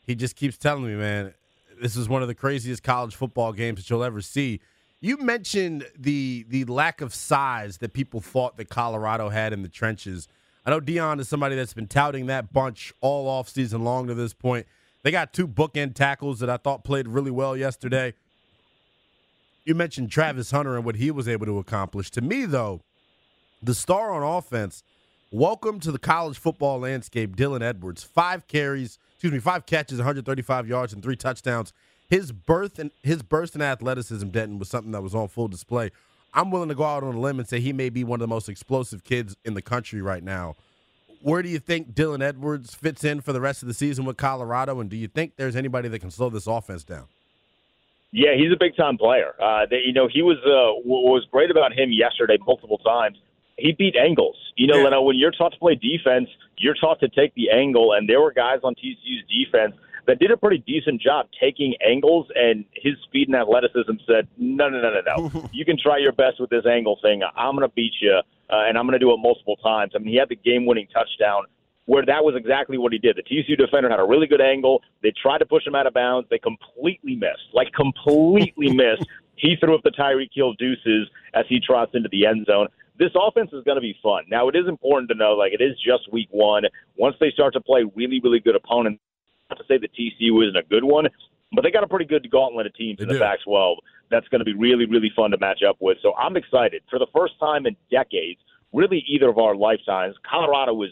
[0.05, 1.33] he just keeps telling me, man,
[1.81, 4.61] this is one of the craziest college football games that you'll ever see.
[5.01, 9.69] You mentioned the the lack of size that people thought that Colorado had in the
[9.69, 10.27] trenches.
[10.65, 14.13] I know Deion is somebody that's been touting that bunch all off season long to
[14.13, 14.67] this point.
[15.03, 18.13] They got two bookend tackles that I thought played really well yesterday.
[19.63, 22.11] You mentioned Travis Hunter and what he was able to accomplish.
[22.11, 22.81] To me, though,
[23.63, 24.83] the star on offense,
[25.31, 28.03] welcome to the college football landscape, Dylan Edwards.
[28.03, 31.71] Five carries, excuse me, five catches, 135 yards, and three touchdowns.
[32.09, 35.91] His birth and his burst in athleticism, Denton, was something that was on full display.
[36.33, 38.21] I'm willing to go out on a limb and say he may be one of
[38.21, 40.55] the most explosive kids in the country right now.
[41.21, 44.17] Where do you think Dylan Edwards fits in for the rest of the season with
[44.17, 44.79] Colorado?
[44.79, 47.05] And do you think there's anybody that can slow this offense down?
[48.11, 49.33] Yeah, he's a big time player.
[49.39, 53.17] Uh, they, you know, he was uh, what was great about him yesterday multiple times.
[53.57, 54.37] He beat angles.
[54.55, 54.97] You know, Yeah.
[54.97, 58.31] When you're taught to play defense, you're taught to take the angle, and there were
[58.31, 59.75] guys on TCU's defense
[60.09, 64.67] that did a pretty decent job taking angles, and his speed and athleticism said, no,
[64.67, 65.49] no, no, no, no.
[65.53, 67.21] you can try your best with this angle thing.
[67.35, 69.91] I'm going to beat you, uh, and I'm going to do it multiple times.
[69.95, 71.43] I mean, he had the game-winning touchdown
[71.85, 73.17] where that was exactly what he did.
[73.17, 74.81] The TCU defender had a really good angle.
[75.01, 76.27] They tried to push him out of bounds.
[76.29, 79.05] They completely missed, like completely missed.
[79.35, 82.67] He threw up the Tyreek Hill deuces as he trots into the end zone.
[82.97, 84.25] This offense is going to be fun.
[84.27, 86.63] Now, it is important to know, like, it is just week one.
[86.97, 89.01] Once they start to play really, really good opponents,
[89.49, 91.07] not to say that TCU isn't a good one,
[91.53, 93.19] but they got a pretty good gauntlet of teams They in the do.
[93.19, 93.75] Pac-12
[94.09, 95.97] that's going to be really, really fun to match up with.
[96.01, 96.81] So I'm excited.
[96.89, 98.39] For the first time in decades,
[98.73, 100.89] really either of our lifetimes, Colorado was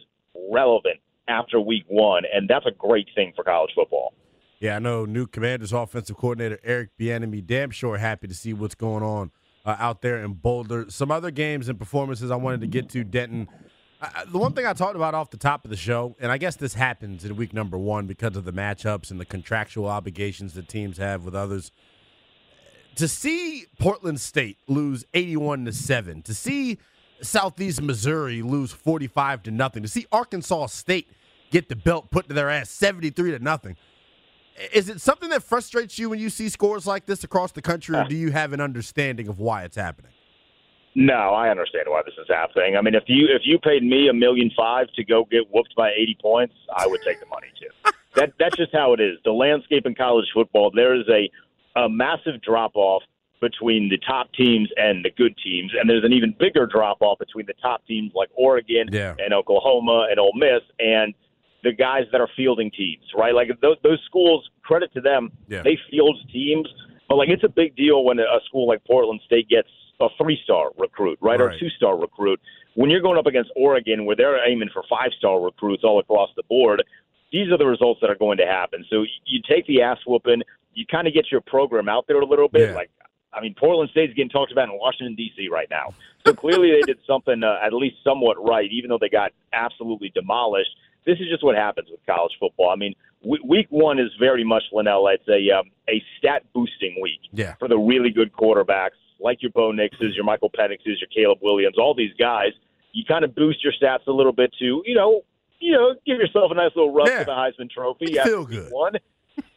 [0.52, 4.14] relevant after week one, and that's a great thing for college football.
[4.60, 8.76] Yeah, I know new Commanders offensive coordinator Eric Bieniemy damn sure happy to see what's
[8.76, 9.32] going on
[9.66, 10.86] uh, out there in Boulder.
[10.90, 13.48] Some other games and performances I wanted to get to, Denton.
[14.00, 16.38] I, the one thing I talked about off the top of the show, and I
[16.38, 20.54] guess this happens in week number one because of the matchups and the contractual obligations
[20.54, 21.72] that teams have with others.
[22.96, 26.78] To see Portland State lose 81 to 7, to see
[27.22, 31.08] Southeast Missouri lose 45 to nothing, to see Arkansas State
[31.50, 33.78] get the belt put to their ass 73 to nothing.
[34.74, 37.96] Is it something that frustrates you when you see scores like this across the country,
[37.96, 40.12] or do you have an understanding of why it's happening?
[41.00, 42.76] No, I understand why this is happening.
[42.76, 45.76] I mean, if you if you paid me a million five to go get whooped
[45.76, 47.92] by eighty points, I would take the money too.
[48.16, 49.18] that that's just how it is.
[49.24, 51.30] The landscape in college football, there is a
[51.80, 53.04] a massive drop off
[53.42, 57.20] between the top teams and the good teams, and there's an even bigger drop off
[57.20, 59.14] between the top teams like Oregon Yeah.
[59.20, 61.14] and Oklahoma and Ole Miss and
[61.64, 63.36] the guys that are fielding teams, right?
[63.36, 65.62] Like those, those schools, credit to them, Yeah.
[65.62, 66.68] they field teams,
[67.08, 70.08] but like it's a big deal when a, a school like Portland State gets a
[70.18, 71.56] three-star recruit, right, or Right.
[71.56, 72.40] a two-star recruit.
[72.76, 76.44] When you're going up against Oregon, where they're aiming for five-star recruits all across the
[76.44, 76.84] board,
[77.32, 78.86] these are the results that are going to happen.
[78.90, 82.26] So you take the ass whooping, you kind of get your program out there a
[82.26, 82.70] little bit.
[82.70, 82.76] Yeah.
[82.76, 82.92] Like
[83.34, 85.50] I mean, Portland State's getting talked about in Washington D.C.
[85.50, 85.94] right now.
[86.26, 90.10] So clearly they did something uh, at least somewhat right, even though they got absolutely
[90.16, 90.72] demolished.
[91.06, 92.70] This is just what happens with college football.
[92.70, 95.14] I mean, w- week one is very much Lynnell.
[95.14, 97.56] It's a um, a stat boosting week Yeah.
[97.56, 101.76] for the really good quarterbacks like your Bo Nixes, your Michael Penixes, your Caleb Williams,
[101.78, 102.52] all these guys.
[102.94, 105.22] You kind of boost your stats a little bit to, you know,
[105.60, 107.20] you know, give yourself a nice little rub Yeah.
[107.20, 108.12] for the Heisman Trophy.
[108.12, 108.72] You feel good.
[108.72, 108.94] One,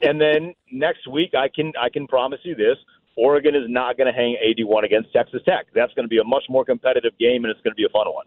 [0.02, 2.76] and then next week, I can I can promise you this:
[3.16, 5.66] Oregon is not going to hang 81 against Texas Tech.
[5.74, 7.88] That's going to be a much more competitive game, and it's going to be a
[7.90, 8.26] fun one.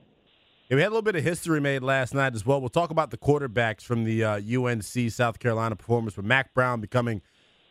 [0.69, 2.59] Yeah, we had a little bit of history made last night as well.
[2.61, 6.79] We'll talk about the quarterbacks from the uh, UNC South Carolina performance, with Mack Brown
[6.79, 7.21] becoming,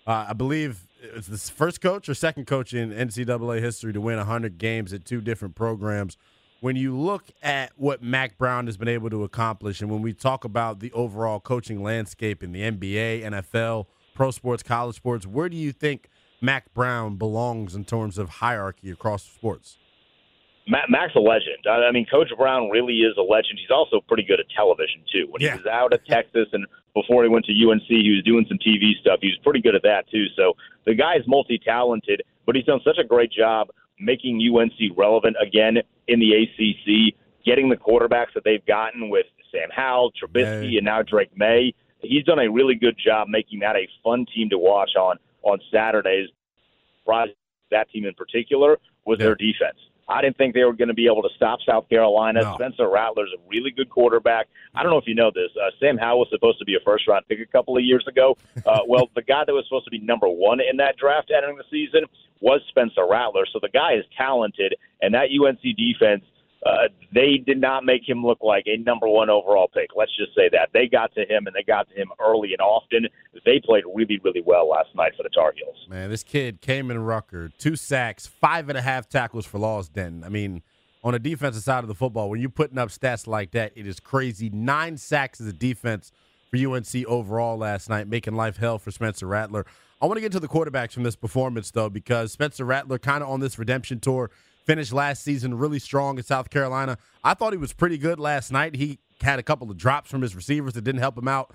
[0.06, 4.16] uh, I believe, it's the first coach or second coach in NCAA history to win
[4.18, 6.16] 100 games at two different programs.
[6.60, 10.12] When you look at what Mack Brown has been able to accomplish, and when we
[10.12, 15.48] talk about the overall coaching landscape in the NBA, NFL, pro sports, college sports, where
[15.48, 16.08] do you think
[16.40, 19.78] Mack Brown belongs in terms of hierarchy across sports?
[20.66, 21.66] Mack's a legend.
[21.68, 23.58] I I mean, Coach Brown really is a legend.
[23.58, 25.26] He's also pretty good at television too.
[25.30, 25.52] When Yeah.
[25.52, 28.58] he was out at Texas and before he went to UNC, he was doing some
[28.58, 29.18] TV stuff.
[29.22, 30.26] He was pretty good at that too.
[30.36, 35.36] So the guy is multi-talented, but he's done such a great job making UNC relevant
[35.40, 40.76] again in the ACC, getting the quarterbacks that they've gotten with Sam Howell, Trubisky, Maye.
[40.78, 41.74] and now Drake Maye.
[42.00, 45.60] He's done a really good job making that a fun team to watch on on
[45.72, 46.28] Saturdays.
[47.70, 49.26] That team in particular was Yeah.
[49.26, 49.78] their defense.
[50.08, 52.42] I didn't think they were going to be able to stop South Carolina.
[52.42, 52.54] No.
[52.54, 54.48] Spencer Rattler's a really good quarterback.
[54.74, 55.50] I don't know if you know this.
[55.56, 58.04] Uh, Sam Howell was supposed to be a first round pick a couple of years
[58.08, 58.36] ago.
[58.64, 61.56] Uh, well, the guy that was supposed to be number one in that draft entering
[61.56, 62.04] the season
[62.40, 63.44] was Spencer Rattler.
[63.52, 66.24] So the guy is talented, and that UNC defense.
[66.64, 69.90] Uh, they did not make him look like a number one overall pick.
[69.96, 72.60] Let's just say that they got to him and they got to him early and
[72.60, 73.08] often.
[73.44, 75.86] They played really, really well last night for the Tar Heels.
[75.88, 79.88] Man, this kid came in Rucker, two sacks, five and a half tackles for loss.
[79.88, 80.22] Denton.
[80.22, 80.62] I mean,
[81.02, 83.86] on the defensive side of the football, when you're putting up stats like that, it
[83.86, 84.48] is crazy.
[84.48, 86.12] Nine sacks as a defense
[86.48, 89.66] for UNC overall last night, making life hell for Spencer Rattler.
[90.00, 93.22] I want to get to the quarterbacks from this performance though, because Spencer Rattler kind
[93.24, 94.30] of on this redemption tour.
[94.64, 96.98] Finished last season really strong in South Carolina.
[97.24, 98.76] I thought he was pretty good last night.
[98.76, 101.52] He had a couple of drops from his receivers that didn't help him out.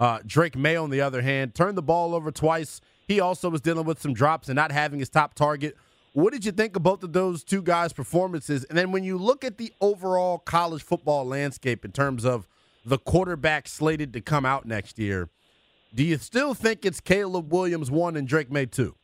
[0.00, 2.80] Uh, Drake Maye, on the other hand, turned the ball over twice.
[3.06, 5.76] He also was dealing with some drops and not having his top target.
[6.12, 8.64] What did you think of both of those two guys' performances?
[8.64, 12.48] And then when you look at the overall college football landscape in terms of
[12.84, 15.28] the quarterback slated to come out next year,
[15.94, 18.94] do you still think it's Caleb Williams one and Drake Maye two?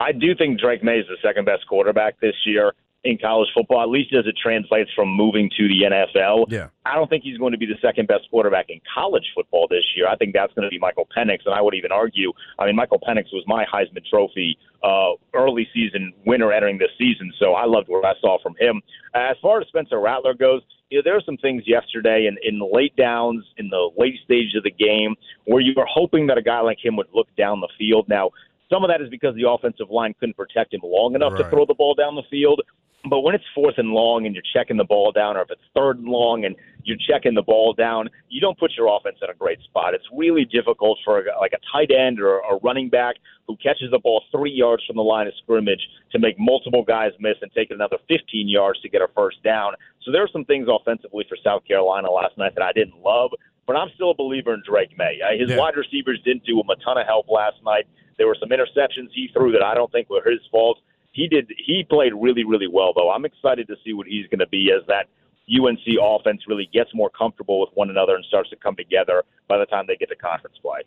[0.00, 2.72] I do think Drake Maye is the second best quarterback this year
[3.04, 6.46] in college football, at least as it translates from moving to the NFL.
[6.48, 6.68] Yeah.
[6.84, 9.84] I don't think he's going to be the second best quarterback in college football this
[9.96, 10.06] year.
[10.06, 12.32] I think that's going to be Michael Penix, and I would even argue.
[12.58, 17.32] I mean, Michael Penix was my Heisman Trophy uh, early season winner entering this season,
[17.38, 18.82] so I loved what I saw from him.
[19.14, 22.58] As far as Spencer Rattler goes, you know, there were some things yesterday in, in
[22.58, 26.36] the late downs, in the late stages of the game, where you were hoping that
[26.36, 28.08] a guy like him would look down the field.
[28.08, 28.30] Now,
[28.70, 31.66] some of that is because the offensive line couldn't protect him long enough to throw
[31.66, 32.62] the ball down the field.
[33.08, 35.62] But when it's fourth and long and you're checking the ball down, or if it's
[35.74, 36.54] third and long and
[36.84, 39.94] you're checking the ball down, you don't put your offense in a great spot.
[39.94, 43.16] It's really difficult for a, like a tight end or a running back
[43.48, 45.80] who catches the ball three yards from the line of scrimmage
[46.12, 49.72] to make multiple guys miss and take another 15 yards to get a first down.
[50.02, 53.30] So there are some things offensively for South Carolina last night that I didn't love,
[53.70, 55.20] but I'm still a believer in Drake Maye.
[55.24, 55.58] Uh, his Yeah.
[55.58, 57.86] wide receivers didn't do him a ton of help last night.
[58.18, 60.78] There were some interceptions he threw that I don't think were his fault.
[61.12, 61.48] He did.
[61.56, 63.10] He played really, really well, though.
[63.12, 65.06] I'm excited to see what he's going to be as that
[65.48, 69.56] UNC offense really gets more comfortable with one another and starts to come together by
[69.58, 70.80] the time they get to conference play.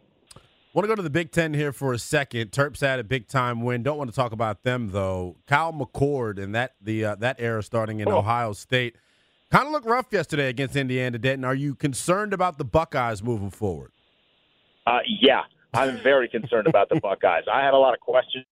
[0.73, 2.51] Want to go to the Big Ten here for a second.
[2.51, 3.83] Terps had a big time win.
[3.83, 5.37] Don't want to talk about them though.
[5.47, 8.17] Kyle McCord and that the uh, that era starting in Oh.
[8.17, 8.95] Ohio State
[9.53, 11.17] kind of looked rough yesterday against Indiana.
[11.19, 13.91] Denton, are you concerned about the Buckeyes moving forward?
[14.87, 15.41] Uh, yeah,
[15.73, 17.43] I'm very concerned about the Buckeyes.
[17.51, 18.45] I had a lot of questions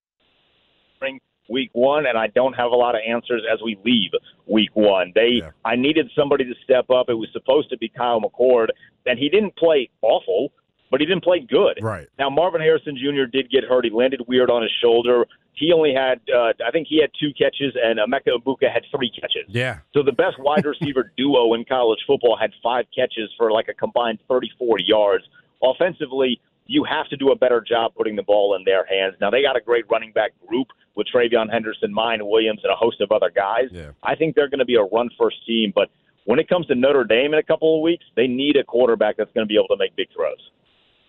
[1.00, 4.12] during week one, and I don't have a lot of answers as we leave
[4.46, 5.12] week one.
[5.16, 5.50] They, Yeah.
[5.66, 7.10] I needed somebody to step up.
[7.10, 8.68] It was supposed to be Kyle McCord,
[9.08, 10.54] and he didn't play awful,
[10.92, 11.80] but he didn't play good.
[11.82, 12.08] Right.
[12.20, 13.26] Now Marvin Harrison Jr.
[13.26, 13.86] did get hurt.
[13.86, 15.26] He landed weird on his shoulder.
[15.54, 19.12] He only had, uh, I think he had two catches, and Emeka Egbuka had three
[19.12, 19.46] catches.
[19.48, 19.80] Yeah.
[19.94, 23.74] So the best wide receiver duo in college football had five catches for like a
[23.74, 25.26] combined 34 yards.
[25.62, 29.16] Offensively, you have to do a better job putting the ball in their hands.
[29.20, 32.76] Now they got a great running back group with TreVeyon Henderson, Miyan Williams, and a
[32.76, 33.66] host of other guys.
[33.72, 33.92] Yeah.
[34.04, 35.90] I think they're going to be a run first team, but
[36.26, 39.18] when it comes to Notre Dame in a couple of weeks, they need a quarterback
[39.18, 40.52] that's going to be able to make big throws.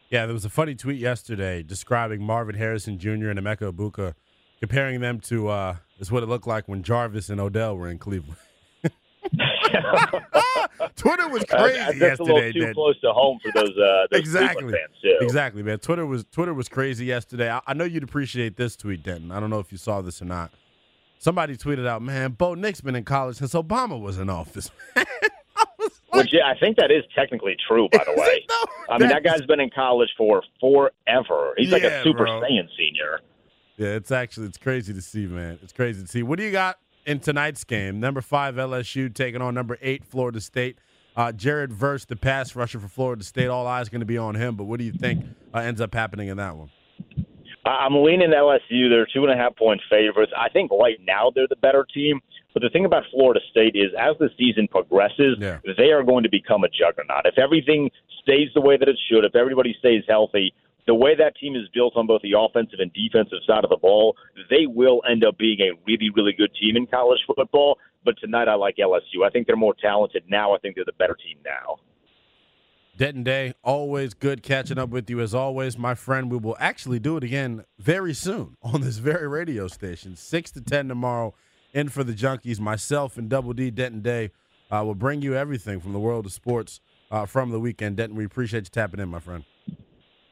[0.09, 3.29] Yeah, there was a funny tweet yesterday describing Marvin Harrison Jr.
[3.29, 4.15] and Emeka Egbuka
[4.63, 7.99] comparing them to uh, is what it looked like when Jarvis and Odell were in
[7.99, 8.37] Cleveland.
[10.95, 12.31] Twitter was crazy uh, that's yesterday.
[12.31, 12.75] a little too Dan.
[12.75, 14.73] close to home for those, uh, those exactly.
[14.73, 15.17] Fans too.
[15.21, 15.81] Exactly, man.
[15.81, 17.51] Twitter was Twitter was crazy yesterday.
[17.51, 19.33] I, I know you'd appreciate this tweet, Denton.
[19.33, 20.53] I don't know if you saw this or not.
[21.19, 25.05] Somebody tweeted out, "Man, Bo Nix been in college since Obama was in office." I
[25.79, 28.27] was like, Which yeah, I think that is technically true, by the way.
[28.27, 28.95] it though?
[28.95, 31.55] I mean, that guy's been in college for forever.
[31.57, 32.41] He's like a Super bro.
[32.41, 33.21] Saiyan senior.
[33.77, 35.59] Yeah, it's actually it's crazy to see, man.
[35.63, 36.23] It's crazy to see.
[36.23, 38.01] What do you got in tonight's game?
[38.01, 40.79] Number five LSU taking on number eight Florida State.
[41.17, 43.49] Uh, Jared Verse, the pass rusher for Florida State.
[43.49, 44.57] All eyes going to be on him.
[44.57, 46.71] But what do you think uh, ends up happening in that one?
[47.65, 48.89] I'm leaning LSU.
[48.91, 50.33] They're two and a half point favorites.
[50.37, 52.21] I think right now they're the better team.
[52.55, 55.59] But the thing about Florida State is, as the season progresses, Yeah.
[55.79, 57.25] they are going to become a juggernaut.
[57.25, 57.91] If everything
[58.23, 60.53] stays the way that it should, if everybody stays healthy,
[60.87, 63.77] the way that team is built on both the offensive and defensive side of the
[63.77, 64.17] ball,
[64.51, 67.79] they will end up being a really, really good team in college football.
[68.05, 69.25] But tonight, I like LSU.
[69.25, 70.55] I think they're more talented now.
[70.55, 71.77] I think they're the better team now.
[72.97, 76.31] Denton Day, always good catching up with you as always, my friend.
[76.31, 80.61] We will actually do it again very soon on this very radio station, six to
[80.61, 81.35] ten tomorrow.
[81.73, 84.31] In for the junkies, myself and Double D Denton Day
[84.71, 87.97] uh, will bring you everything from the world of sports uh, from the weekend.
[87.97, 89.45] Denton, we appreciate you tapping in, my friend.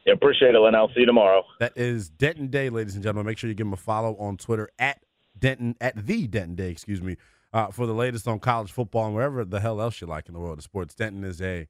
[0.05, 0.75] Yeah, appreciate it, Lynn.
[0.75, 1.43] I'll see you tomorrow.
[1.59, 3.27] That is Denton Day, ladies and gentlemen.
[3.27, 5.03] Make sure you give him a follow on Twitter at
[5.37, 7.17] Denton at the Denton Day, excuse me,
[7.53, 10.33] uh, for the latest on college football and wherever the hell else you like in
[10.33, 10.95] the world of sports.
[10.95, 11.67] Denton is a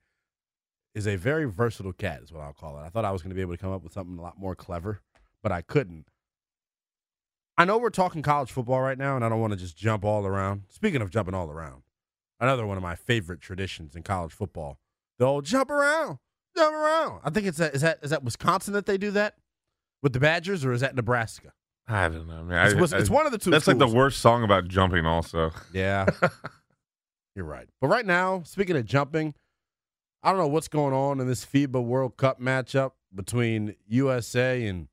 [0.94, 2.86] is a very versatile cat, is what I'll call it.
[2.86, 4.38] I thought I was going to be able to come up with something a lot
[4.40, 5.02] more clever,
[5.42, 6.08] but I couldn't.
[7.58, 10.04] I know we're talking college football right now, and I don't want to just jump
[10.04, 10.64] all around.
[10.70, 11.84] Speaking of jumping all around,
[12.40, 14.80] another one of my favorite traditions in college football,
[15.20, 16.18] the old jump around,
[16.56, 17.22] jump around.
[17.24, 19.36] I think it's that is that is that Wisconsin that they do that
[20.04, 21.54] with the Badgers, or is that Nebraska?
[21.88, 22.78] I don't know, man.
[22.78, 23.50] It's, I- it's I- one of the two.
[23.52, 25.06] That's like the worst song about jumping.
[25.06, 26.06] Also, Yeah,
[27.36, 27.68] you're right.
[27.80, 29.34] But right now, speaking of jumping,
[30.24, 34.88] I don't know what's going on in this FIBA World Cup matchup between USA and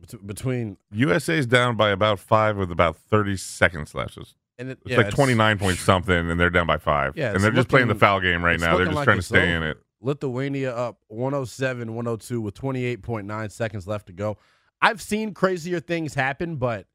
[0.00, 4.16] bet- between USA's down by about five with about thirty seconds left.
[4.16, 7.16] It's, and it, it's yeah, like twenty nine point something, and they're down by five.
[7.16, 8.76] Yeah, and they're just playing the foul game right now.
[8.76, 9.78] They're just like trying to it's stay in it.
[10.00, 14.36] Lithuania up 107 102 with 28.9 seconds left to go.
[14.80, 16.86] I've seen crazier things happen, but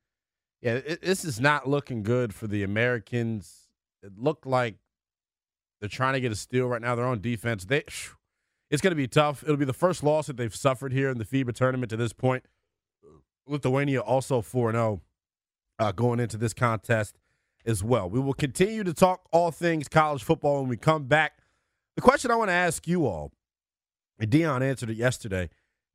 [0.61, 3.67] yeah, it, this is not looking good for the Americans.
[4.03, 4.75] It looked like
[5.79, 6.95] they're trying to get a steal right now.
[6.95, 7.65] They're on defense.
[7.65, 7.83] They,
[8.69, 9.43] it's going to be tough.
[9.43, 12.13] It'll be the first loss that they've suffered here in the FIBA tournament to this
[12.13, 12.45] point.
[13.47, 15.01] Lithuania also 4 0
[15.79, 17.17] uh, going into this contest
[17.65, 18.09] as well.
[18.09, 21.40] We will continue to talk all things college football when we come back.
[21.95, 23.31] The question I want to ask you all,
[24.19, 25.49] and Deion answered it yesterday.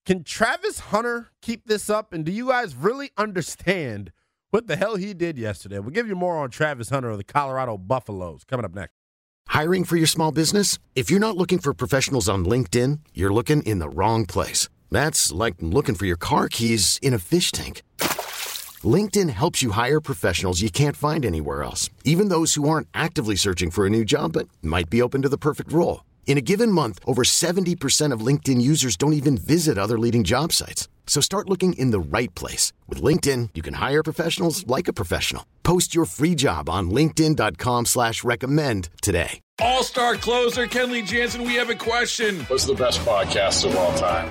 [0.04, 2.12] Can Travis Hunter keep this up?
[2.12, 4.12] And do you guys really understand
[4.50, 5.78] what the hell he did yesterday?
[5.78, 8.94] We'll give you more on Travis Hunter of the Colorado Buffaloes coming up next.
[9.48, 10.78] Hiring for your small business?
[10.94, 14.68] If you're not looking for professionals on LinkedIn, you're looking in the wrong place.
[14.90, 17.82] That's like looking for your car keys in a fish tank.
[18.84, 23.36] LinkedIn helps you hire professionals you can't find anywhere else, even those who aren't actively
[23.36, 26.04] searching for a new job but might be open to the perfect role.
[26.26, 30.52] In a given month, over 70% of LinkedIn users don't even visit other leading job
[30.52, 30.88] sites.
[31.06, 32.72] So start looking in the right place.
[32.88, 35.46] With LinkedIn, you can hire professionals like a professional.
[35.62, 39.40] Post your free job on linkedin.com slash recommend today.
[39.58, 42.40] All-star closer Kenley Jansen, we have a question.
[42.40, 44.30] What's the best podcast of all time?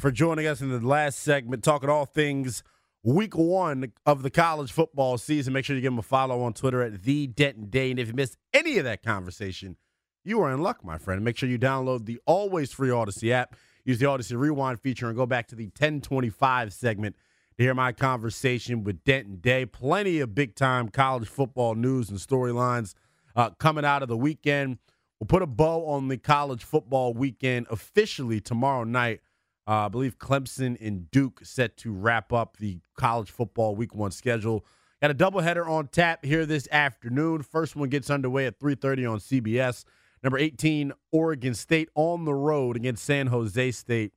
[0.00, 2.62] for joining us in the last segment, talking all things
[3.02, 5.52] week one of the college football season.
[5.52, 7.90] Make sure you give him a follow on Twitter at the Denton Day.
[7.90, 9.76] And if you missed any of that conversation,
[10.24, 11.22] you are in luck, my friend.
[11.22, 13.56] Make sure you download the always free Audacy app.
[13.84, 17.16] Use the Audacy Rewind feature and go back to the 1025 segment
[17.58, 19.66] to hear my conversation with Denton Day.
[19.66, 22.94] Plenty of big time college football news and storylines
[23.36, 24.78] uh, coming out of the weekend.
[25.18, 29.20] We'll put a bow on the college football weekend officially tomorrow night.
[29.66, 34.10] Uh, I believe Clemson and Duke set to wrap up the college football week one
[34.10, 34.64] schedule.
[35.00, 37.42] Got a doubleheader on tap here this afternoon.
[37.42, 39.84] First one gets underway at 3:30 on CBS.
[40.22, 44.12] Number 18, Oregon State on the road against San Jose State.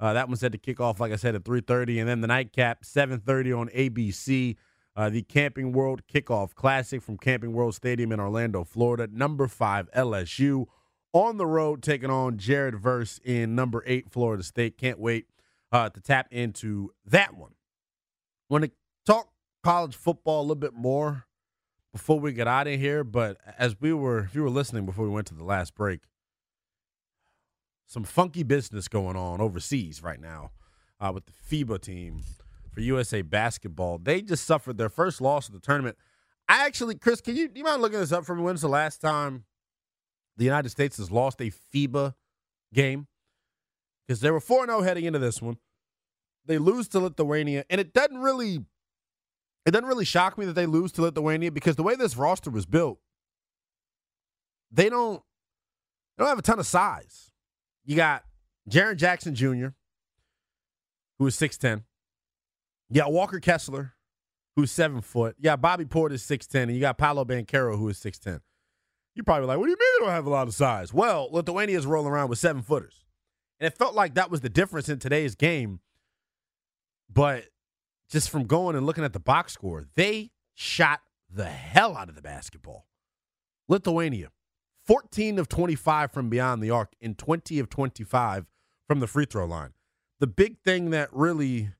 [0.00, 2.26] Uh, that one's set to kick off, like I said, at 3:30, and then the
[2.28, 4.56] nightcap 7:30 on ABC.
[4.94, 9.08] uh, the Camping World Kickoff Classic from Camping World Stadium in Orlando, Florida.
[9.10, 10.66] Number five, LSU
[11.12, 14.78] on the road taking on Jared Verse in number eight, Florida State.
[14.78, 15.26] Can't wait
[15.70, 17.52] uh, to tap into that one.
[18.48, 18.70] Want to
[19.06, 19.28] talk
[19.62, 21.26] college football a little bit more
[21.92, 25.04] before we get out of here, but as we were, if you were listening before
[25.04, 26.00] we went to the last break,
[27.86, 30.50] some funky business going on overseas right now
[30.98, 32.22] uh, with the FIBA team
[32.72, 33.98] for USA Basketball.
[33.98, 35.98] They just suffered their first loss of the tournament.
[36.48, 38.42] I actually, Chris, can you do you mind looking this up for me?
[38.42, 39.44] When's the last time
[40.36, 42.14] the United States has lost a FIBA
[42.72, 43.06] game?
[44.06, 45.58] Because they were 4 0 heading into this one.
[46.44, 48.64] They lose to Lithuania, and it doesn't really
[49.64, 52.50] it doesn't really shock me that they lose to Lithuania because the way this roster
[52.50, 52.98] was built,
[54.70, 55.22] they don't
[56.16, 57.30] they don't have a ton of size.
[57.84, 58.24] You got
[58.68, 59.68] Jaren Jackson Jr.,
[61.18, 61.82] who is 6'10.
[62.90, 63.94] You got Walker Kessler,
[64.56, 65.36] who's seven foot.
[65.38, 68.40] You got Bobby Portis, 6'10, and you got Paolo Banchero, who is 6'10.
[69.14, 70.92] You're probably like, what do you mean they don't have a lot of size?
[70.92, 73.04] Well, Lithuania is rolling around with seven footers.
[73.60, 75.80] And it felt like that was the difference in today's game.
[77.12, 77.44] But
[78.10, 81.00] just from going and looking at the box score, they shot
[81.30, 82.86] the hell out of the basketball.
[83.68, 84.30] Lithuania,
[84.86, 88.46] 14 of 25 from beyond the arc and 20 of 25
[88.88, 89.70] from the free throw line.
[90.20, 91.70] The big thing that really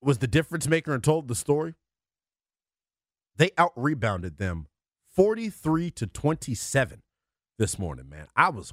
[0.00, 1.74] was the difference maker and told the story,
[3.36, 4.66] they out rebounded them
[5.18, 7.02] 43 to 27
[7.58, 8.28] this morning, man.
[8.36, 8.72] I was,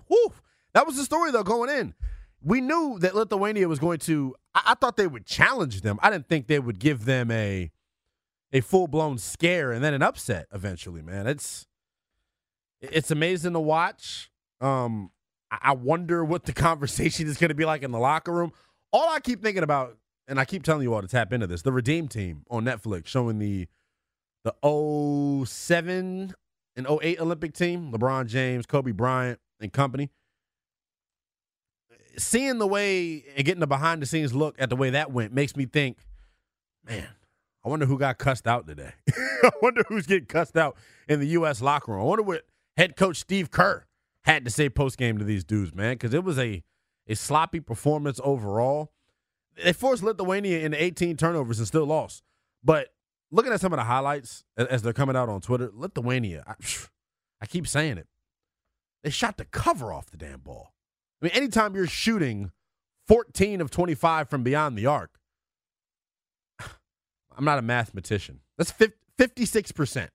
[0.76, 1.96] that was the story though going in.
[2.44, 5.98] We knew that Lithuania was going to, I, I thought they would challenge them.
[6.04, 7.72] I didn't think they would give them a,
[8.54, 11.26] a full blown scare and then an upset eventually, man.
[11.26, 11.66] It's,
[12.80, 14.30] it's amazing to watch.
[14.62, 15.10] Um,
[15.50, 18.52] I wonder what the conversation is going to be like in the locker room.
[18.94, 21.64] All I keep thinking about, and I keep telling you all to tap into this,
[21.64, 23.68] the Redeem Team on Netflix showing the
[24.46, 26.34] the 07
[26.76, 30.12] and 08 Olympic team, LeBron James, Kobe Bryant, and company.
[32.18, 35.34] Seeing the way and getting the behind the scenes look at the way that went
[35.34, 35.98] makes me think,
[36.88, 37.08] man,
[37.66, 38.92] I wonder who got cussed out today.
[39.44, 40.78] I wonder who's getting cussed out
[41.10, 41.62] in the U.S.
[41.62, 42.02] locker room.
[42.02, 42.44] I wonder what
[42.78, 43.86] head coach Steve Kerr
[44.24, 46.64] had to say post game to these dudes, man, because it was a
[47.08, 48.92] a sloppy performance overall.
[49.62, 52.24] They forced Lithuania into 18 turnovers and still lost.
[52.64, 52.95] But
[53.32, 56.54] looking at some of the highlights as they're coming out on Twitter, Lithuania, I,
[57.42, 58.08] I keep saying it,
[59.04, 60.74] they shot the cover off the damn ball.
[61.22, 62.52] I mean, anytime you're shooting
[63.08, 65.12] 14 of 25 from beyond the arc,
[67.38, 68.42] I'm not a mathematician.
[68.58, 70.10] That's 56%.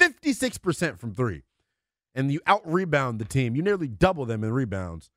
[0.00, 1.42] 56% from three
[2.14, 3.56] and you out rebound the team.
[3.56, 5.10] You nearly double them in rebounds.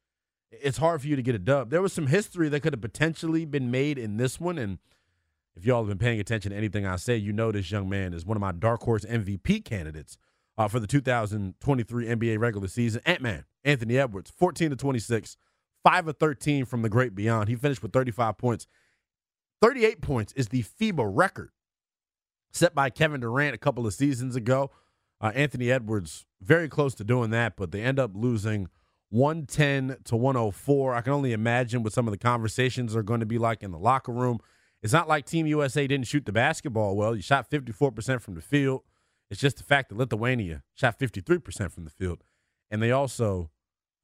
[0.52, 1.70] It's hard for you to get a dub.
[1.70, 4.58] There was some history that could have potentially been made in this one.
[4.58, 4.80] And
[5.58, 8.14] if y'all have been paying attention to anything I say, you know this young man
[8.14, 10.18] is one of my dark horse MVP candidates
[10.56, 13.02] uh, for the 2023 NBA regular season.
[13.06, 15.36] Ant Man, Anthony Edwards, 14 to 26,
[15.84, 17.50] 5 of 13 from the great beyond.
[17.50, 18.68] He finished with 35 points.
[19.62, 21.50] 38 points is the FIBA record
[22.52, 24.70] set by Kevin Durant a couple of seasons ago.
[25.20, 28.68] Uh, Anthony Edwards very close to doing that, but they end up losing
[29.10, 30.94] 110 to 104.
[30.94, 33.72] I can only imagine what some of the conversations are going to be like in
[33.72, 34.40] the locker room.
[34.88, 37.16] It's not like Team USA didn't shoot the basketball well.
[37.16, 38.84] You shot 54% from the field.
[39.30, 42.24] It's just the fact that Lithuania shot 53% from the field,
[42.72, 43.50] and they also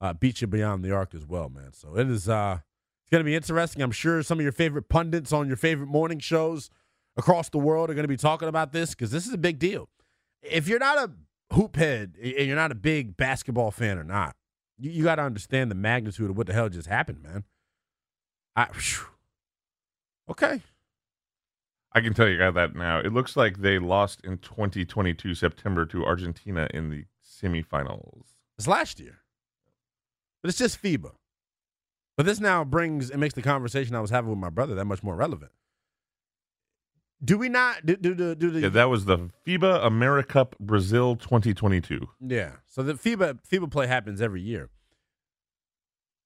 [0.00, 1.72] uh, beat you beyond the arc as well, man.
[1.72, 2.58] So it is uh,
[3.02, 3.82] it's going to be interesting.
[3.82, 6.68] I'm sure some of your favorite pundits on your favorite morning shows
[7.16, 9.58] across the world are going to be talking about this because this is a big
[9.58, 9.88] deal
[10.44, 14.36] if you're not a hoop head and you're not a big basketball fan or not,
[14.78, 17.44] you, you got to understand the magnitude of what the hell just happened, man.
[18.56, 18.68] I,
[20.30, 20.62] okay.
[21.94, 22.98] I can tell you guys that now.
[22.98, 28.24] It looks like they lost in 2022 September to Argentina in the semifinals.
[28.58, 29.20] It's last year,
[30.42, 31.12] but it's just FIBA.
[32.16, 34.84] But this now brings it makes the conversation I was having with my brother that
[34.84, 35.52] much more relevant.
[37.24, 41.16] Do we not do do do, do the Yeah, that was the FIBA AmeriCup Brazil
[41.16, 42.06] 2022.
[42.20, 42.52] Yeah.
[42.66, 44.70] So the FIBA FIBA play happens every year.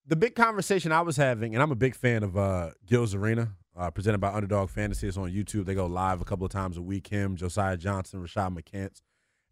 [0.06, 3.52] The big conversation I was having, and I'm a big fan of uh, Gil's Arena,
[3.78, 5.06] uh, presented by Underdog Fantasy.
[5.06, 5.64] It's on YouTube.
[5.64, 7.08] They go live a couple of times a week.
[7.08, 9.00] Him, Josiah Johnson, Rashad McCants,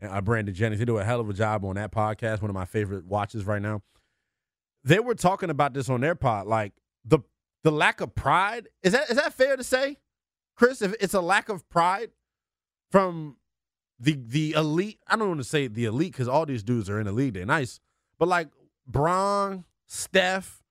[0.00, 0.80] and uh, Brandon Jennings.
[0.80, 2.42] They do a hell of a job on that podcast.
[2.42, 3.82] One of my favorite watches right now.
[4.82, 6.72] They were talking about this on their pod, like
[7.04, 7.20] the
[7.62, 8.68] the lack of pride.
[8.82, 9.98] Is that is that fair to say?
[10.56, 12.10] Chris, if it's a lack of pride
[12.90, 13.36] from
[13.98, 16.98] the the elite, I don't want to say the elite because all these dudes are
[16.98, 17.34] in the league.
[17.34, 17.80] They're nice,
[18.18, 18.48] but like
[18.86, 20.62] Bron, Steph,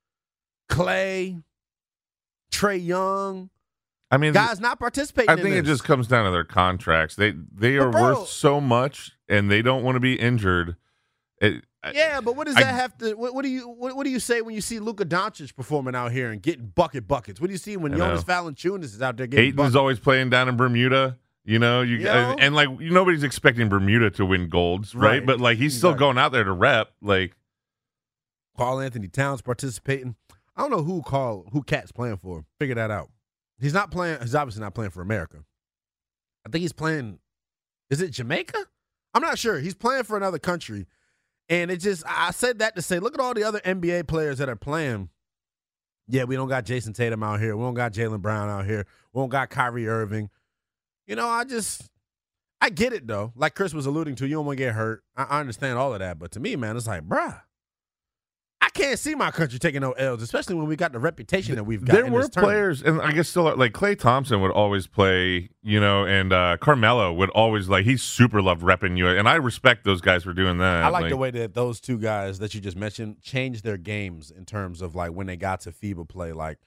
[0.69, 1.43] Klay,
[2.55, 3.49] Trae Young,
[4.11, 5.29] I mean, guys not participating.
[5.29, 7.15] I think it just comes down to their contracts.
[7.15, 10.75] They they are bro, worth so much, and they don't want to be injured.
[11.41, 13.13] It, yeah, but what does I, that have to?
[13.13, 15.95] What, what do you what, what, do you say when you see Luka Doncic performing
[15.95, 17.41] out here and getting bucket buckets?
[17.41, 19.47] What do you see when Jonas Valanciunas is out there getting?
[19.47, 21.17] Ayton is always playing down in Bermuda.
[21.43, 22.35] You know, you, you know?
[22.39, 25.09] and like nobody's expecting Bermuda to win golds, right?
[25.09, 25.25] right.
[25.25, 25.97] But like he's exactly.
[25.97, 26.91] still going out there to rep.
[27.01, 27.35] Like
[28.57, 30.15] Karl-Anthony Towns participating.
[30.55, 32.45] I don't know who call who Cat's playing for.
[32.59, 33.09] Figure that out.
[33.59, 34.19] He's not playing.
[34.21, 35.43] He's obviously not playing for America.
[36.45, 37.19] I think he's playing.
[37.89, 38.65] Is it Jamaica?
[39.13, 39.59] I'm not sure.
[39.59, 40.87] He's playing for another country,
[41.49, 44.37] and it just I said that to say, look at all the other NBA players
[44.39, 45.09] that are playing.
[46.07, 47.55] Yeah, we don't got Jayson Tatum out here.
[47.57, 48.85] We don't got Jaylen Brown out here.
[49.13, 50.29] We don't got Kyrie Irving.
[51.07, 51.89] You know, I just
[52.61, 53.31] I get it though.
[53.35, 55.03] Like Chris was alluding to, you don't want to get hurt.
[55.15, 57.41] I, I understand all of that, but to me, man, it's like, bruh,
[58.65, 61.65] I can't see my country taking no L's, especially when we got the reputation that
[61.65, 61.93] we've got.
[61.93, 66.03] There were players, and I guess still like Klay Thompson would always play, you know,
[66.03, 70.01] and uh, Carmelo would always like he super loved repping you, and I respect those
[70.01, 70.83] guys for doing that.
[70.83, 73.77] I like, like, the way that those two guys that you just mentioned changed their
[73.77, 76.33] games in terms of like when they got to FIBA play.
[76.33, 76.57] Like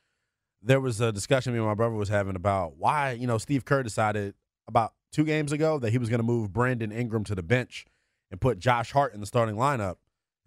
[0.62, 3.64] there was a discussion me and my brother was having about why you know Steve
[3.64, 4.34] Kerr decided
[4.68, 7.86] about two games ago that he was going to move Brandon Ingram to the bench
[8.30, 9.96] and put Josh Hart in the starting lineup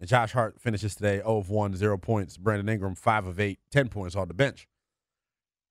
[0.04, 2.36] Josh Hart finishes today 0 of 1, 0 points.
[2.36, 4.66] Brandon Ingram, 5 of 8, 10 points on the bench.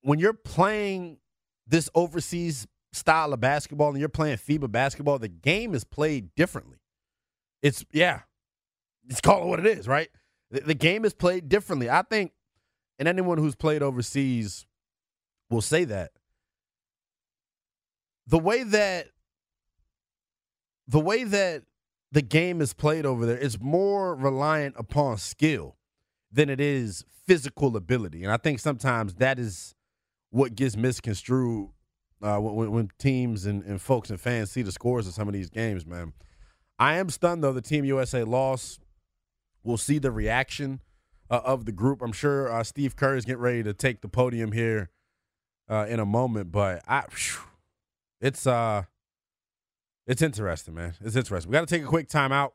[0.02, 1.18] When you're playing
[1.68, 6.78] this overseas style of basketball and you're playing FIBA basketball, the game is played differently.
[7.62, 8.22] It's, yeah,
[9.08, 10.10] it's call it what it is, right?
[10.50, 11.90] The, the game is played differently.
[11.90, 12.32] I think,
[13.00, 14.66] and anyone who's played overseas
[15.50, 16.12] will say that.
[18.28, 19.08] The way that,
[20.88, 21.64] the way that
[22.12, 25.78] the game is played over there is more reliant upon skill
[26.32, 28.24] than it is physical ability.
[28.24, 29.76] And I think sometimes that is
[30.30, 31.70] what gets misconstrued
[32.22, 35.34] uh, when, when, teams and, and, folks and fans see the scores of some of
[35.34, 36.14] these games, man.
[36.78, 38.82] I am stunned, though, the Team USA lost.
[39.64, 40.82] We'll see the reaction
[41.30, 42.02] uh, of the group.
[42.02, 44.90] I'm sure uh, Steve Kerr is getting ready to take the podium here
[45.70, 47.42] uh, in a moment, but I, whew,
[48.20, 48.84] it's uh
[50.12, 50.94] it's interesting, man.
[51.00, 51.50] It's interesting.
[51.50, 52.54] We got to take a quick time out.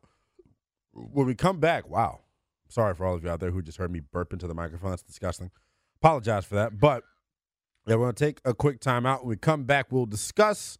[0.92, 2.20] When we come back, wow.
[2.68, 4.90] Sorry for all of you out there who just heard me burp into the microphone.
[4.90, 5.50] That's disgusting.
[6.02, 6.78] Apologize for that.
[6.78, 7.02] But
[7.86, 9.22] yeah, we're going to take a quick time out.
[9.22, 10.76] When we come back, we'll discuss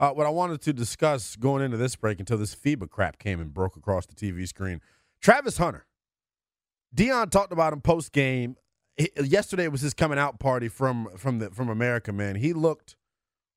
[0.00, 3.40] uh, what I wanted to discuss going into this break until this FIBA crap came
[3.40, 4.82] and broke across the TV screen.
[5.22, 5.86] Travis Hunter.
[6.94, 8.56] Deion talked about him post game.
[9.16, 12.34] Yesterday was his coming out party from from the from America, man.
[12.34, 12.96] He looked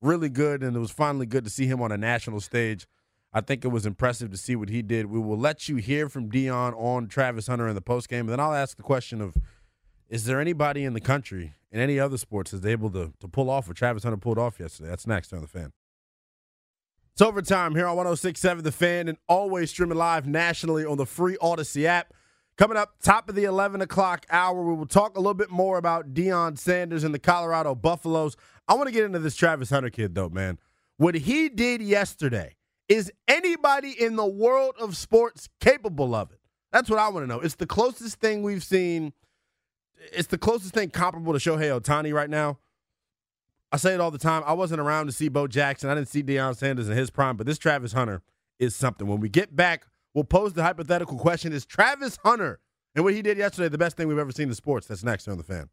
[0.02, 2.88] really good, and it was finally good to see him on a national stage.
[3.34, 5.08] I think it was impressive to see what he did.
[5.08, 8.30] We will let you hear from Deion on Travis Hunter in the post game, and
[8.30, 9.36] then I'll ask the question of:
[10.10, 13.50] Is there anybody in the country in any other sports that's able to to pull
[13.50, 14.90] off what Travis Hunter pulled off yesterday?
[14.90, 15.74] That's next on the fan.
[17.16, 21.38] It's overtime here on 106.7 The Fan, and always streaming live nationally on the free
[21.42, 22.14] Audacy app.
[22.58, 25.78] Coming up, top of the 11 o'clock hour, we will talk a little bit more
[25.78, 28.36] about Deion Sanders and the Colorado Buffaloes.
[28.68, 30.60] I want to get into this Travis Hunter kid, though, man.
[30.98, 32.56] What he did yesterday,
[32.88, 36.40] is anybody in the world of sports capable of it?
[36.72, 37.40] That's what I want to know.
[37.40, 39.14] It's the closest thing we've seen.
[40.12, 42.60] It's the closest thing comparable to Shohei Ohtani right now.
[43.72, 44.44] I say it all the time.
[44.46, 45.90] I wasn't around to see Bo Jackson.
[45.90, 48.22] I didn't see Deion Sanders in his prime, but this Travis Hunter
[48.60, 49.08] is something.
[49.08, 49.86] When we get back
[50.16, 52.60] We'll pose the hypothetical question Is Travis Hunter
[52.96, 54.88] and what he did yesterday the best thing we've ever seen in sports?
[54.88, 55.70] That's next on The Fan.